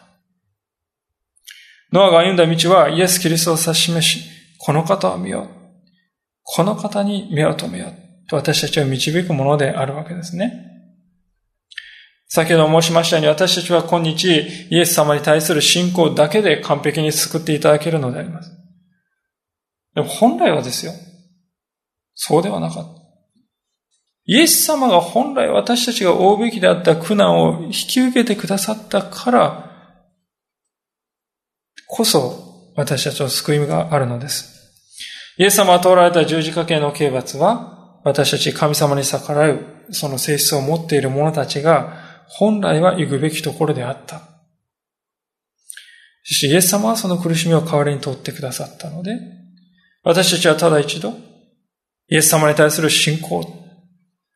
[1.92, 4.24] ノアが歩んだ道はイエス・キリストを指し示し、
[4.58, 5.55] この方を見よう。
[6.48, 8.28] この方に目を留めよう。
[8.28, 10.62] と私たちを導くものであるわけですね。
[12.28, 18.50] 先ほど申しましたように私たちは今日イエス様に対する信仰だけで完璧に救っていただけるのであります。
[19.94, 20.92] でも本来はですよ。
[22.14, 23.02] そうではなかった。
[24.28, 29.66] イエス様が本来私たちが負うべきであった苦難を引き受けてくださったから
[31.86, 34.55] こそ私たちの救いがあるのです。
[35.38, 44.20] イエス様が通られた十字架系の刑罰は私たち神様に逆らうその性質を持っている者たちが本来は行くべきところであった。
[46.22, 49.20] そしてイエス様はその苦しみを代わりに取ってくださったので、
[50.02, 51.14] 私たちはただ一度、
[52.08, 53.44] イエス様に対する信仰、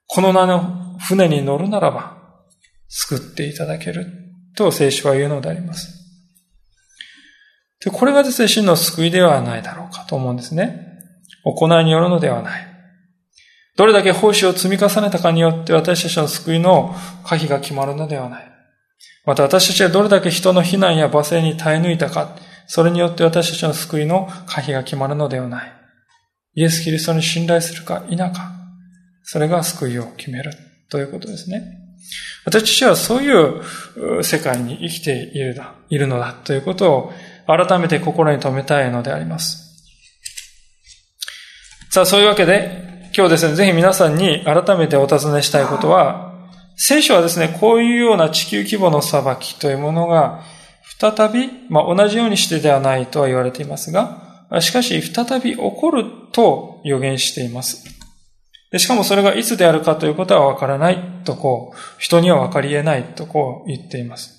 [0.07, 2.16] この名の船に乗るならば、
[2.88, 4.07] 救っていただける
[4.57, 5.96] と聖書は言うのであります。
[7.84, 10.89] で、これがですね、真の救いではないだろうかと思うんですね。
[11.45, 12.66] 行いによるのではない。
[13.76, 18.51] どれだけ奉仕を積み重ねたかによって私たちの救いの可否が決まるのではない。
[19.24, 22.36] また私たちはどれだけ人の非難や罵声に耐え抜いたか、
[22.66, 25.72] それによって私たちの救いの可否が決まるのではない。
[26.55, 28.53] イエス・キリストに信頼するか否か、
[29.22, 30.53] それが救いを決める
[30.91, 31.78] ということですね。
[32.45, 37.12] 私たちはそういう世界に生きているだ、いるのだということを
[37.47, 39.70] 改めて心に留めたいのであります。
[41.91, 50.41] さあ、そういうわけで、今日ですね、ぜひ皆さんに改めてお尋ねしたいことは、聖書はですね、こういうような地球規模の裁きというものが、
[51.01, 54.22] 再び、まあ、同じようにしてではないとは言われていますが、
[54.61, 57.84] しかし、再び起こると予言しています。
[58.70, 64.30] でしかもそれがいつであるかということはわからないとこう、人にはわかり得ないとこう言っています。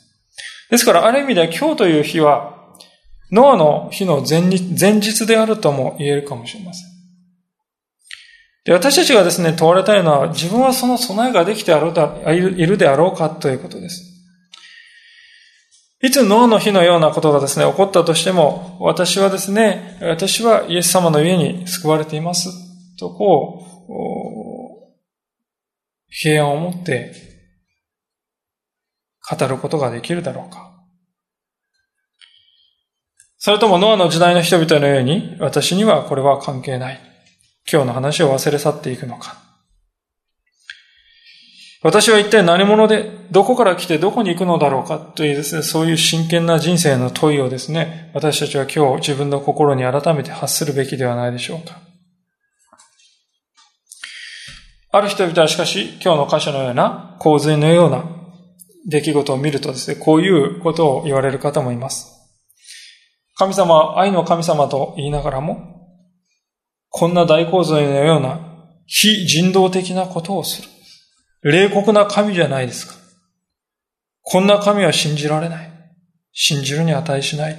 [0.69, 2.55] ですから、ある意味では今日という日は、
[3.29, 6.90] ノアの日の前日であるとも言えるかもしれません。
[8.63, 14.11] で、私たちがですね、問われたいのは、自分はその備えができてあろうだいるであろうかということです。
[16.03, 22.49] いつノアの日のようなことがですね、起こったとしても、私はですね、私はイエス様の家に救われています。
[22.99, 23.91] とこう、
[26.09, 27.13] 平安を持って
[29.29, 30.71] 語ることができるだろうか。
[33.37, 37.10] それともノアの時代の人々のように、私にはこれは関係ない。
[37.69, 39.37] 今日の話を忘れ去っていくのか。
[41.83, 51.79] 私は一体何者で、どこから来てどこに行くのだろうかというですね、そういう真剣な人生の問いをですね、私たちは今日自分の心に改めて発するべきではないでしょうか。
[54.91, 58.03] ある人々はしかし、今日の箇所のような洪水のような
[58.87, 62.11] 出来事を見るとですね、こういうことを言われる方もいます。
[63.35, 65.80] 神様は愛の神様と言いながらも、
[66.91, 68.39] こんな大洪水のような
[68.85, 70.67] 非人道的なことをする。
[71.43, 72.93] 冷酷な神じゃないですか。
[74.21, 75.71] こんな神は信じられない。
[76.33, 77.57] 信じるに値しない。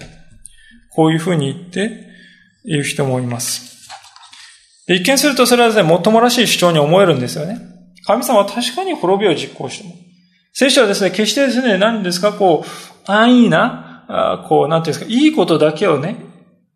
[0.95, 2.07] こういうふうに言って
[2.65, 3.89] 言う人もいます。
[4.87, 7.59] 一見するとそれはですね、もっともらしい主張に思えるんですよね。
[8.05, 9.95] 神様は確かに滅びを実行しても。
[10.53, 16.17] 聖書はですね、決してですね、何ですか、こう、安易な、こう、なんていうんですか、いいことだけをね、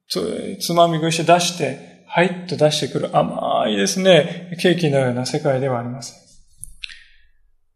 [0.09, 6.17] つまみ食いして出して、はいと出してくる甘いですね、ケーキのような世界ではありません。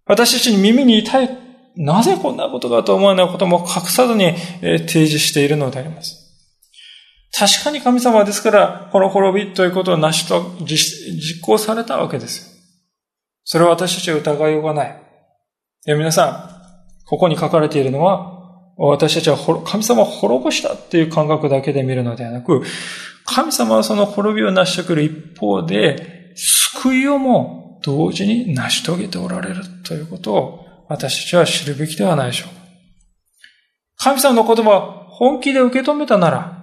[0.07, 1.38] 私たちに耳に痛い、
[1.76, 4.32] なぜこんなことがと思うようなことも隠さずに
[4.62, 6.16] 提示しているのであります。
[7.38, 12.59] 確かに神様ですから、この滅びということを成しと実行されたわけです。
[13.45, 15.03] それは私たちは疑いようがない。
[15.86, 16.64] いや、皆さ
[17.05, 18.41] ん、ここに書かれているのは、
[18.78, 19.36] 私たちは
[19.66, 22.62] 神様を滅ぼしたっていう感覚だけで見るのではなく、
[23.25, 32.49] 神様はその滅びを成し遂げる一方で、救いをも同時に成し遂げておられるということを私たちは知るべきではないでしょう。
[33.97, 36.57] 神様の言葉を本気で受け止めたなら、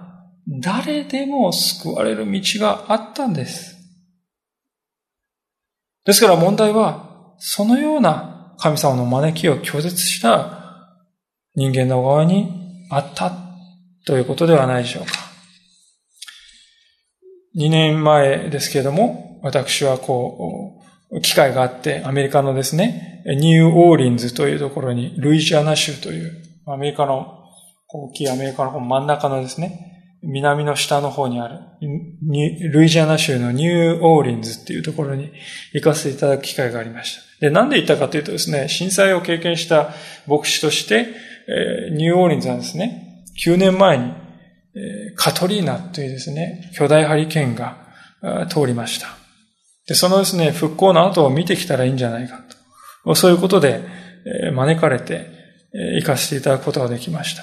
[0.60, 3.76] 誰でも救われる道があったんです。
[6.04, 10.58] ですから問題は、そのような神様の招きを拒絶した
[11.54, 13.30] 人間の側にあった
[14.06, 15.12] ということではないでしょうか。
[17.58, 20.80] 2年前ですけれども、私はこ
[21.10, 27.34] う、機会があって、アメリカのですね、ニューオーリンズというところに、ルイジアナ州という、アメリカの、
[27.88, 29.88] 大きいアメリカの真ん中のですね、
[30.22, 31.58] 南の下の方にある、
[32.70, 35.32] ルイジアナ州のニューオーリンズっていうところに
[35.72, 37.22] 行かせていただく機会がありました。
[37.40, 39.90] で、なんで行ったかというとですね、震災を経験した
[40.26, 41.06] 牧師として、
[41.92, 44.12] ニューオーリンズはですね、9年前に、
[45.16, 47.76] カトリーナというですね、巨大ハリケーンが
[48.48, 49.08] 通りました。
[49.86, 52.40] で、そのですね、復興の後を見てきたらいいんじゃないか
[53.04, 53.14] と。
[53.14, 53.82] そういうことで、
[54.52, 55.26] 招かれて、
[55.96, 57.42] 行かせていただくことができました。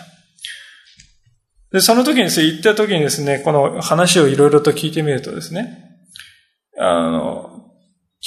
[1.71, 5.99] で、その時にですね、行った時にですね、この話をいろいろと聞いてみるとですね、
[6.77, 7.55] あの、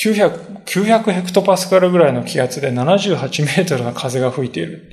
[0.03, 4.91] 900、900ヘクトパスカルぐらいの気圧で78メートルの風が吹いている。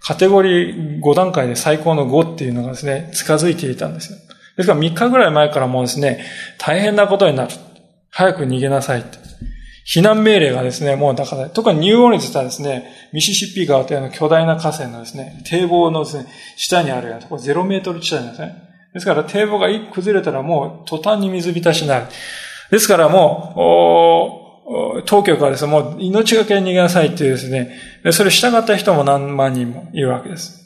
[0.00, 4.18] カテゴリー5段階で最高の5っていうのがですね、近づいていたんですよ。
[4.56, 6.24] ですから3日ぐらい前からもうですね、
[6.58, 7.50] 大変なことになる。
[8.10, 9.18] 早く逃げなさいって。
[9.86, 16.26] 避難命令がですね、もうだから、特にニューオーリンズとはですね、ミシシッピ川というの巨大な河川のですね、堤防のですね、
[16.56, 18.54] 下にあるようなところ、0メートル地帯なんですね。
[18.92, 22.06] ですから堤防が一崩れたらもう途端に水浸しになる。
[22.70, 24.37] ですからもう、
[25.06, 27.78] 当局はですね、もう命がけに逃げなさいっていうですね、
[28.12, 30.64] それ従った人も何万人もいるわけです。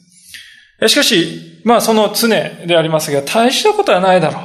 [0.87, 4.43] しかし、まあその常でありますが、大したことはないだろう。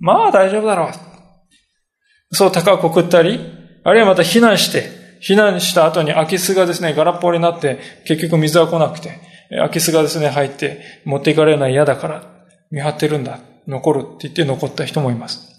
[0.00, 2.34] まあ大丈夫だろう。
[2.34, 3.38] そう高く送ったり、
[3.84, 4.90] あるいはまた避難して、
[5.20, 9.20] 避難した後に空き巣がですね、ガラッポになって、結局水は来なくて、
[9.50, 12.22] 空き巣がですね、入って持っていかれるのは嫌だから、
[12.70, 13.38] 見張ってるんだ、
[13.68, 15.55] 残るって言って残った人もいます。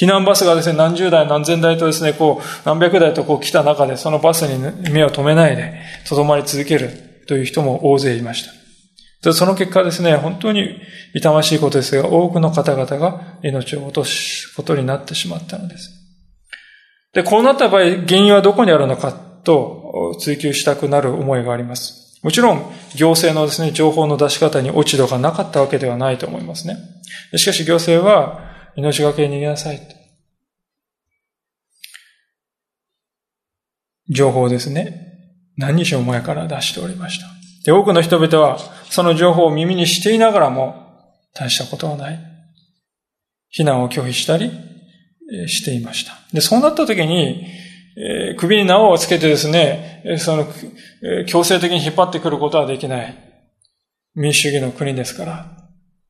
[0.00, 5.74] 避難バスがですね、何十台何千台とですね、こう、何百台とこう来た中で、そのバスに目を留めないで、
[6.08, 6.88] とどまり続ける
[7.28, 8.48] という人も大勢いまし
[9.22, 9.32] た。
[9.34, 10.80] その結果ですね、本当に
[11.14, 15.90] 痛ましいことですが、多くの方々が命を落とすことになってしまったのです。
[17.12, 22.18] で、こうなった場合、原因はどこにあるのかと追求したくなる思いがあります。
[22.22, 26.78] もちろん、行政のですね、情報の出し方に落ち度がなかったわけではないと思いますね。
[27.36, 29.80] しかし行政は、命がけに逃げなさい。
[34.08, 35.08] 情報ですね。
[35.56, 37.26] 何日も前から出しておりました。
[37.64, 38.58] で、多くの人々は、
[38.88, 40.88] その情報を耳にしていながらも、
[41.34, 42.18] 大したことはない。
[43.56, 44.50] 避難を拒否したり
[45.46, 46.12] していました。
[46.32, 47.46] で、そうなった時に、
[47.96, 50.42] えー、首に縄をつけてですね、その、
[51.02, 53.14] えー、強制的に引っ張ってくることはできない。
[54.14, 55.59] 民主主義の国ですから、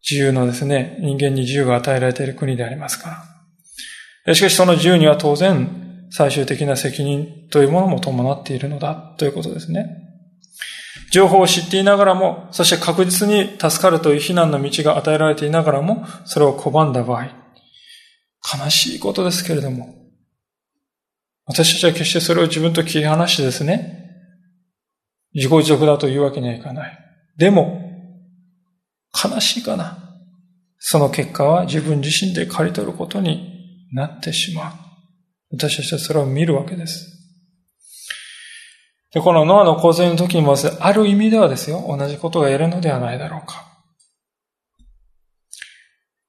[0.08, 3.24] 自由のですね、人間に自由が与えられている国でありますか
[4.26, 4.34] ら。
[4.34, 9.86] しかしその自由には当然、最終的な責任というものも伴っているのだということですね。
[11.12, 17.24] 情報を知っていながらも、そして確実に助かるという避難の道が与えられていながらも、それを拒んだ場合、
[18.64, 19.94] 悲しいことですけれども、
[21.46, 24.00] 私たちは決してそれを自分と切り離してですね、
[25.34, 26.98] 自己自足だというわけにはいかない。
[27.36, 27.89] でも、
[29.12, 29.98] 悲しいかな。
[30.78, 34.72] その結果は自分自身で刈り取ることになってしまう。
[35.52, 37.16] 私たちはそれを見るわけです。
[39.12, 43.66] で、このノアの洪水の時にも、ある意味ではですよ、同じことが言えるのではないだろうか。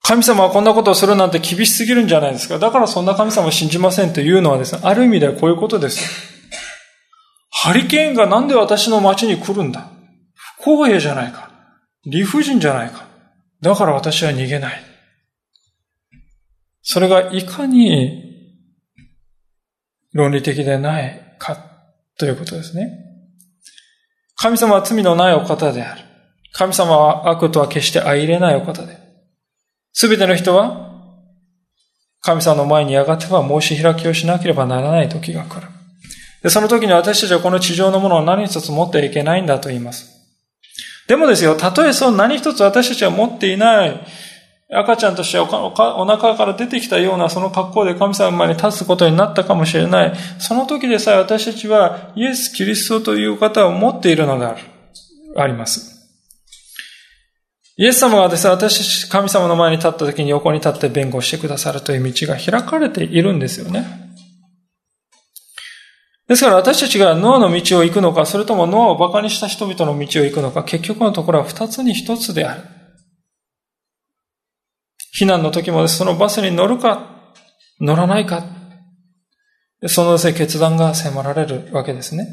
[0.03, 2.57] 神様はこんなことをするなんて厳しすぎるんじゃないですか。
[2.57, 6.01] だからそんな神様を信じませんというのはですね、ある意味ではこういうことです
[7.49, 9.91] ハリケーンがなんで私の町に来るんだ
[10.57, 11.50] 不公平じゃないか。
[12.05, 13.07] 理不尽じゃないか。
[13.61, 14.81] だから私は逃げない。
[16.81, 18.31] それがいかに
[20.13, 21.57] 論理的でないか
[22.17, 22.97] ということですね。
[24.35, 26.01] 神様は罪のないお方である。
[26.53, 28.97] 神様は悪とは決して相入れないお方で。
[29.93, 30.91] すべての人は
[32.21, 35.67] 神様の前にやがては申し開きをしなければならない時が来る。
[36.43, 40.10] で、その時に私たちはこの地上のものを何一つ持ってはいけないんだと言います。
[41.11, 43.99] でもですよ、たとえそう何一つ私たちは持っていない
[44.73, 50.13] 赤ちゃんとしてお腹から出てきたようなその格好で神様前に立つことになったかもしれない。
[50.39, 54.61] その時でさえ私たちはイエス・キリストという方を持っているのである。
[55.35, 56.15] あります。
[57.75, 64.10] イエス様がですね、私たち神様の前に立った時に横に立って弁護してくださるという道が開かれているんですよね。
[66.31, 72.61] ですから私たちがノアの道を行くのか、それともノアを馬鹿にした人々の道を行くのか、結局のところは二つに一つである。
[75.19, 77.33] 避難の時もそのバスに乗るか、
[77.81, 78.45] 乗らないか、
[79.87, 82.29] そのせ決断が迫られるわけですね。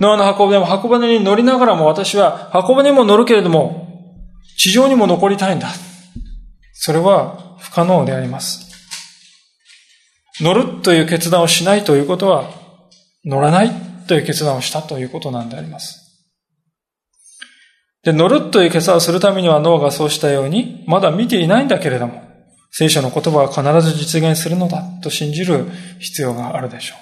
[0.00, 4.16] ノアの箱舟も箱舟に乗りながらも私は箱舟にも乗るけれども、
[4.56, 5.68] 地上にも残りたいんだ。
[6.72, 8.63] それは不可能であります。
[10.40, 12.50] 乗るという決断をしないということは、
[13.24, 13.70] 乗らない
[14.06, 16.00] という決断をしたということなんであります。
[18.02, 22.22] で、乗るという決断をするためには脳がそうしたように、まだ見ていないんだけれども、
[22.70, 25.66] 聖書の言葉は必ず実現するのだと信じる
[26.00, 26.96] 必要があるでしょ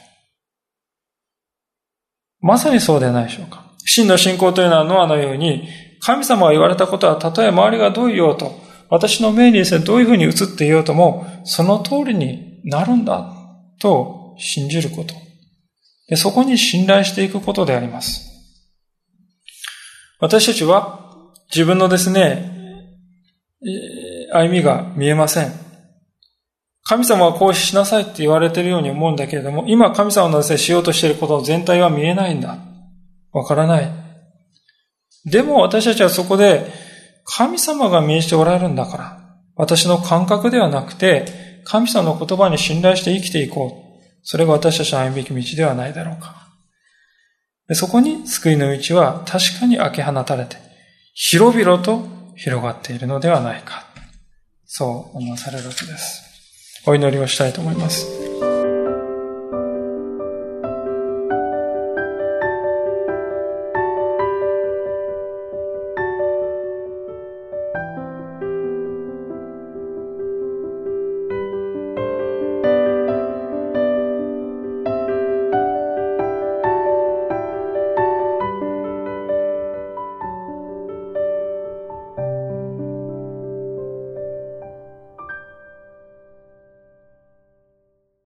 [2.42, 2.46] う。
[2.46, 3.72] まさにそうではないでしょうか。
[3.84, 5.68] 真の信仰というのはノアのように、
[6.00, 8.60] 神様が言われたことは、たとえ周りがどう言おうと、
[8.90, 13.32] 私の命にですね、どういうふうに映っていようとも、その通りになるんだ
[13.80, 15.14] と信じること。
[16.08, 18.28] でそこに信頼していくことであります。
[20.20, 21.00] 私たちは
[21.48, 22.50] 自分のですね、
[24.32, 25.52] 歩みが見えません。
[26.84, 32.58] 神様はこうしなさいって言われているように思うんだけれども、今神様のですね、しようとしていること全体は見えないんだ。
[33.32, 33.90] わからない。
[35.24, 36.66] でも私たちはそこで、
[37.24, 39.18] 神様が命じておられるんだから、
[39.54, 43.92] 私の感覚ではなくて、神様の言葉に信頼して生きていこう。
[44.22, 46.42] それが私たちの歩むべき道ではないだろうか。
[47.74, 50.56] そこに救いの道は確かに開け放たれて、
[51.14, 52.06] 広々と
[52.36, 53.86] 広がっているのではないか。
[54.66, 56.22] そう思わされるわけです。
[56.86, 58.21] お祈りをしたいと思います。